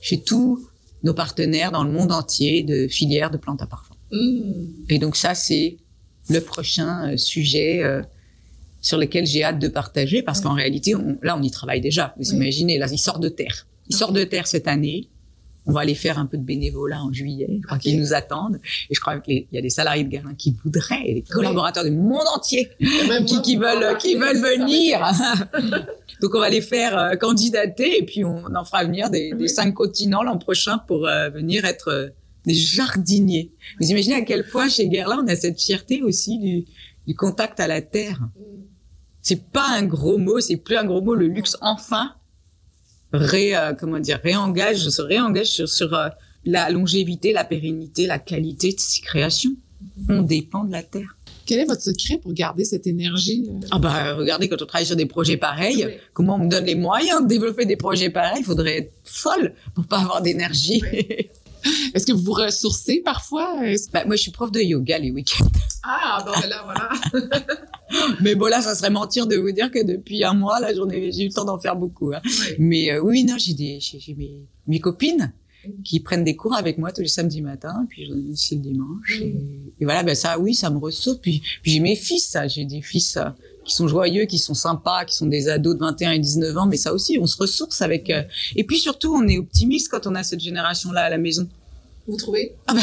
[0.00, 0.68] chez tous
[1.02, 3.94] nos partenaires dans le monde entier de filières de plantes à parfum.
[4.12, 4.52] Mmh.
[4.88, 5.78] Et donc ça, c'est
[6.28, 8.02] le prochain euh, sujet euh,
[8.80, 12.14] sur lequel j'ai hâte de partager parce qu'en réalité, là, on y travaille déjà.
[12.18, 13.66] Vous imaginez, là, il sort de terre.
[13.88, 15.08] Il sort de terre cette année.
[15.66, 17.58] On va aller faire un peu de bénévolat en juillet.
[17.60, 18.58] Je crois qu'ils nous attendent.
[18.90, 21.84] Et je crois qu'il y a des salariés de Guerlain qui voudraient, et des collaborateurs
[21.84, 22.70] du monde entier
[23.26, 25.00] qui, qui veulent, qui veulent venir.
[26.20, 29.48] Donc on va les faire euh, candidater et puis on en fera venir des, des
[29.48, 32.08] cinq continents l'an prochain pour euh, venir être euh,
[32.44, 33.52] des jardiniers.
[33.80, 36.64] Vous imaginez à quel point chez Guerlain on a cette fierté aussi du,
[37.06, 38.20] du contact à la terre.
[39.20, 41.14] C'est pas un gros mot, c'est plus un gros mot.
[41.14, 42.14] Le luxe enfin
[43.12, 46.08] ré, euh, comment dire, réengage, se réengage sur, sur euh,
[46.44, 49.52] la longévité, la pérennité, la qualité de ces créations.
[50.08, 51.16] On dépend de la terre.
[51.44, 53.66] Quel est votre secret pour garder cette énergie euh?
[53.72, 56.76] Ah bah regardez quand on travaille sur des projets pareils, comment on me donne les
[56.76, 58.38] moyens de développer des projets pareils?
[58.40, 60.82] Il faudrait être folle pour pas avoir d'énergie.
[61.94, 63.56] Est-ce que vous vous ressourcez parfois?
[63.92, 65.46] Bah, moi je suis prof de yoga les week-ends.
[65.82, 66.90] Ah bon ben là voilà.
[68.20, 70.88] Mais bon, là, ça serait mentir de vous dire que depuis un mois, là, j'en
[70.88, 72.12] ai, j'ai eu le temps d'en faire beaucoup.
[72.12, 72.20] Hein.
[72.58, 75.32] Mais euh, oui, non, j'ai des, j'ai, mes, mes copines
[75.84, 78.62] qui prennent des cours avec moi tous les samedis matins, puis j'en ai aussi le
[78.62, 79.20] dimanche.
[79.20, 81.18] Et, voilà, ben ça, oui, ça me ressource.
[81.20, 83.28] Puis, puis j'ai mes fils, ça, j'ai des fils euh,
[83.64, 86.66] qui sont joyeux, qui sont sympas, qui sont des ados de 21 et 19 ans,
[86.66, 88.10] mais ça aussi, on se ressource avec.
[88.10, 88.22] Euh,
[88.56, 91.48] et puis surtout, on est optimiste quand on a cette génération-là à la maison.
[92.08, 92.54] Vous trouvez?
[92.66, 92.82] Ah ben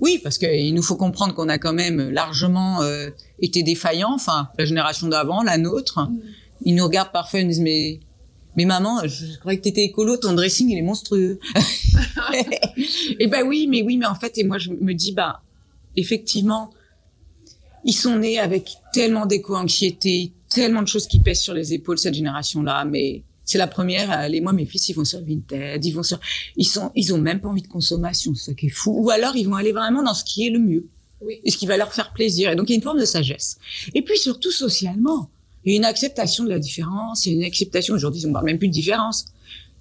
[0.00, 3.10] oui, parce qu'il nous faut comprendre qu'on a quand même largement euh,
[3.40, 6.00] été défaillants, enfin la génération d'avant, la nôtre.
[6.00, 6.20] Mm.
[6.66, 8.00] Ils nous regardent parfois, ils nous disent mais
[8.56, 11.38] mais maman, je croyais que t'étais écolo, ton dressing il est monstrueux.
[13.18, 15.42] et ben oui, mais oui, mais en fait et moi je me dis bah
[15.96, 16.70] effectivement
[17.84, 22.14] ils sont nés avec tellement d'éco-anxiété, tellement de choses qui pèsent sur les épaules cette
[22.14, 24.40] génération-là, mais c'est la première aller.
[24.40, 26.20] Moi, mes fils, ils vont sur Vinted, ils vont sur,
[26.56, 28.94] ils sont, ils ont même pas envie de consommation, c'est ça qui est fou.
[28.96, 30.86] Ou alors, ils vont aller vraiment dans ce qui est le mieux.
[31.20, 31.40] Oui.
[31.44, 32.50] Et ce qui va leur faire plaisir.
[32.50, 33.58] Et donc, il y a une forme de sagesse.
[33.94, 35.30] Et puis, surtout, socialement.
[35.64, 37.26] Il y a une acceptation de la différence.
[37.26, 37.94] Il y a une acceptation.
[37.94, 39.26] Aujourd'hui, on parle même plus de différence.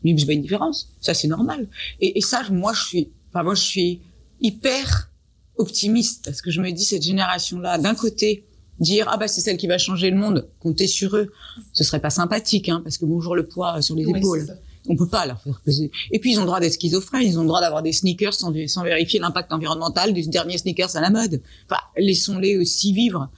[0.03, 0.89] Mais c'est pas une différence.
[1.01, 1.67] Ça, c'est normal.
[2.01, 4.01] Et, et ça, moi, je suis, enfin, moi, je suis
[4.41, 5.09] hyper
[5.57, 8.45] optimiste parce que je me dis, cette génération-là, d'un côté,
[8.79, 11.31] dire ah bah c'est celle qui va changer le monde, compter sur eux,
[11.73, 14.47] ce serait pas sympathique hein, parce que bonjour le poids sur les épaules.
[14.89, 15.91] On peut pas leur faire peser.
[16.11, 18.33] Et puis ils ont le droit d'être schizophrènes, ils ont le droit d'avoir des sneakers
[18.33, 21.41] sans, sans vérifier l'impact environnemental du dernier sneakers à la mode.
[21.69, 23.29] Enfin, laissons-les aussi vivre.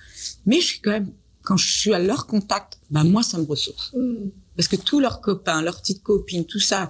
[0.45, 1.11] Mais je suis quand même,
[1.43, 3.93] quand je suis à leur contact, ben moi ça me ressource.
[3.93, 4.29] Mm.
[4.55, 6.89] Parce que tous leurs copains, leurs petites copines, tout ça,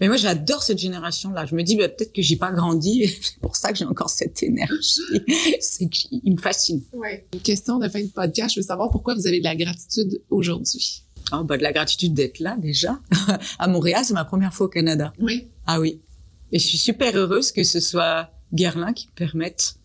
[0.00, 1.44] mais moi, j'adore cette génération-là.
[1.44, 3.06] Je me dis, bah, peut-être que j'ai pas grandi.
[3.22, 5.02] C'est pour ça que j'ai encore cette énergie.
[5.60, 6.82] C'est qu'il me fascine.
[6.94, 7.26] Ouais.
[7.34, 8.54] Une question de fin de podcast.
[8.54, 11.04] Je veux savoir pourquoi vous avez de la gratitude aujourd'hui.
[11.32, 12.98] Oh, bah, de la gratitude d'être là, déjà.
[13.58, 15.12] à Montréal, c'est ma première fois au Canada.
[15.20, 15.48] Oui.
[15.66, 16.00] Ah oui.
[16.52, 19.76] Et je suis super heureuse que ce soit Guerlain qui permette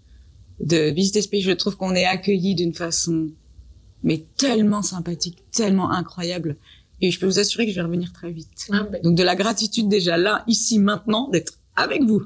[0.59, 1.41] de visiter ce pays.
[1.41, 3.29] Je trouve qu'on est accueillis d'une façon,
[4.03, 6.57] mais tellement sympathique, tellement incroyable.
[7.01, 8.67] Et je peux vous assurer que je vais revenir très vite.
[8.71, 9.01] Ah, ben.
[9.01, 12.23] Donc de la gratitude déjà là, ici, maintenant, d'être avec vous.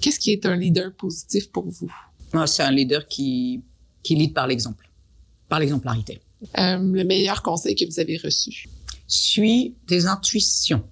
[0.00, 1.92] Qu'est-ce qui est un leader positif pour vous?
[2.32, 3.62] Ah, c'est un leader qui,
[4.02, 4.90] qui lead par l'exemple,
[5.48, 6.20] par l'exemplarité.
[6.58, 8.68] Euh, le meilleur conseil que vous avez reçu?
[9.06, 10.84] Suis des intuitions.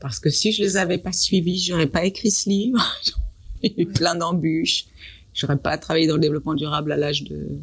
[0.00, 2.84] Parce que si je les avais pas suivies, j'aurais pas écrit ce livre.
[3.62, 4.86] J'ai eu plein d'embûches.
[5.34, 7.58] J'aurais pas travaillé dans le développement durable à l'âge de...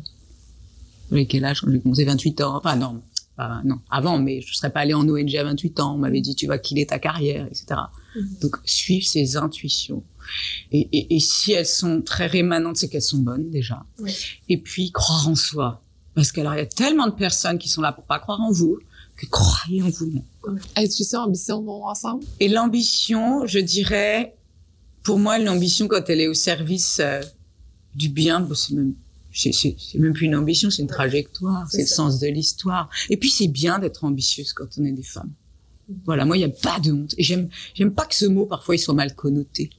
[1.12, 1.62] Oui, quel âge?
[1.70, 2.58] J'ai commencé 28 ans.
[2.58, 3.02] Enfin, non,
[3.38, 5.96] non, avant, mais je serais pas allée en ONG à 28 ans.
[5.96, 7.66] On m'avait dit, tu vas killer ta carrière, etc.
[8.16, 8.38] Mhm.
[8.42, 10.04] Donc, suivre ses intuitions.
[10.72, 13.86] Et, et, et, si elles sont très rémanentes, c'est qu'elles sont bonnes, déjà.
[14.50, 15.84] Et puis, croire en soi.
[16.16, 18.80] Parce qu'il y a tellement de personnes qui sont là pour pas croire en vous,
[19.18, 20.24] que croyez en vous.
[20.76, 22.24] Intuition, ambition vont ensemble?
[22.40, 24.36] Et l'ambition, je dirais,
[25.04, 27.22] pour moi, l'ambition, quand elle est au service euh,
[27.94, 28.96] du bien, bah, c'est même
[29.36, 32.90] c'est même plus une ambition, c'est une trajectoire, c'est le sens de l'histoire.
[33.10, 35.34] Et puis c'est bien d'être ambitieuse quand on est des femmes.
[36.06, 37.14] Voilà, moi il n'y a pas de honte.
[37.18, 39.70] Et j'aime j'aime pas que ce mot parfois il soit mal connoté.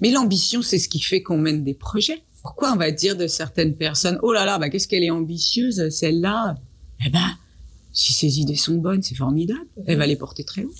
[0.00, 2.22] Mais l'ambition, c'est ce qui fait qu'on mène des projets.
[2.44, 5.88] Pourquoi on va dire de certaines personnes, oh là là, bah qu'est-ce qu'elle est ambitieuse,
[5.88, 6.56] celle-là?
[7.04, 7.30] Eh ben,
[7.92, 9.66] si ses idées sont bonnes, c'est formidable.
[9.86, 10.74] Elle va les porter très haut.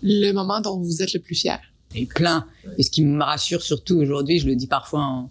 [0.00, 1.58] Le moment dont vous êtes le plus fier.
[1.96, 2.46] Et plein.
[2.78, 5.30] Et ce qui me rassure surtout aujourd'hui, je le dis parfois en,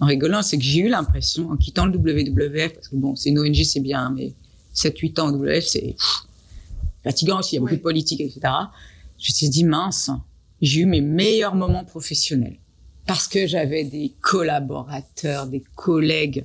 [0.00, 3.28] en rigolant, c'est que j'ai eu l'impression, en quittant le WWF, parce que bon, c'est
[3.28, 4.32] une ONG, c'est bien, mais
[4.74, 5.94] 7-8 ans au WWF, c'est
[7.04, 8.40] fatigant aussi, il y a beaucoup de politique, etc.
[9.18, 10.10] Je me suis dit, mince,
[10.60, 12.58] j'ai eu mes meilleurs moments professionnels.
[13.06, 16.44] Parce que j'avais des collaborateurs, des collègues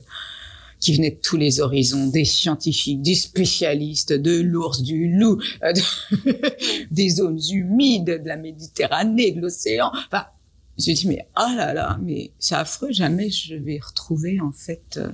[0.80, 5.74] qui venaient de tous les horizons, des scientifiques, des spécialistes, de l'ours, du loup, euh,
[6.91, 9.91] des zones humides, de la Méditerranée, de l'océan.
[10.07, 10.26] Enfin,
[10.78, 14.39] je me suis dit, mais oh là là, mais c'est affreux, jamais je vais retrouver
[14.39, 15.10] en fait euh,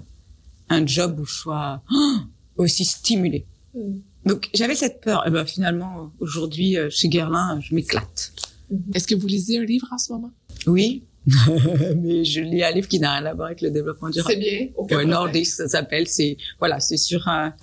[0.69, 2.17] un job où je sois oh,
[2.57, 3.45] aussi stimulée.
[3.73, 3.97] Mm.
[4.25, 5.25] Donc j'avais cette peur.
[5.27, 8.33] Et ben finalement, aujourd'hui, euh, chez Guerlain, je m'éclate.
[8.71, 8.95] Mm-hmm.
[8.95, 10.31] Est-ce que vous lisez un livre en ce moment?
[10.67, 11.03] Oui,
[11.97, 14.33] mais je lis un livre qui n'a rien à voir avec le développement durable.
[14.33, 14.67] C'est bien.
[14.75, 16.07] Okay, ouais, Nordique, ça s'appelle.
[16.07, 17.53] C'est voilà, c'est sur un,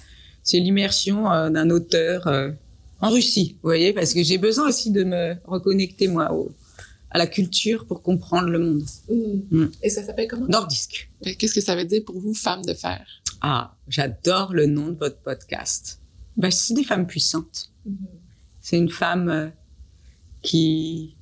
[0.43, 2.27] c'est l'immersion euh, d'un auteur
[3.01, 3.57] en Russie.
[3.63, 6.53] Vous voyez, parce que j'ai besoin aussi de me reconnecter moi au,
[7.13, 8.83] à la culture pour comprendre le monde.
[9.09, 9.59] Mm.
[9.59, 9.71] Mm.
[9.83, 10.47] Et ça s'appelle comment?
[10.47, 11.11] Nordisk.
[11.39, 13.07] Qu'est-ce que ça veut dire pour vous, femme de fer?
[13.41, 16.01] Ah, j'adore le nom de votre podcast.
[16.37, 17.71] Ben, c'est des femmes puissantes.
[17.87, 18.07] Mm-hmm.
[18.61, 19.49] C'est une femme euh,
[20.41, 21.17] qui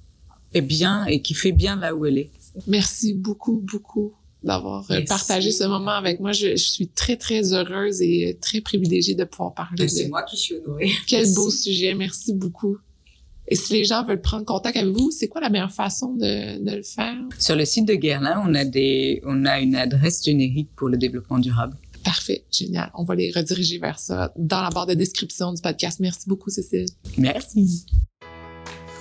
[0.54, 2.30] est bien et qui fait bien là où elle est.
[2.66, 6.32] Merci beaucoup, beaucoup d'avoir euh, partagé ce moment avec moi.
[6.32, 9.88] Je, je, suis très, très heureuse et très privilégiée de pouvoir parler.
[9.88, 10.90] C'est moi qui suis honorée.
[11.06, 11.94] Quel beau sujet.
[11.94, 12.78] Merci beaucoup.
[13.48, 16.64] Et si les gens veulent prendre contact avec vous, c'est quoi la meilleure façon de,
[16.64, 17.16] de, le faire?
[17.38, 20.96] Sur le site de Guerlain, on a des, on a une adresse générique pour le
[20.96, 21.76] développement durable.
[22.04, 22.90] Parfait, génial.
[22.94, 25.98] On va les rediriger vers ça dans la barre de description du podcast.
[26.00, 26.86] Merci beaucoup, Cécile.
[27.18, 27.84] Merci.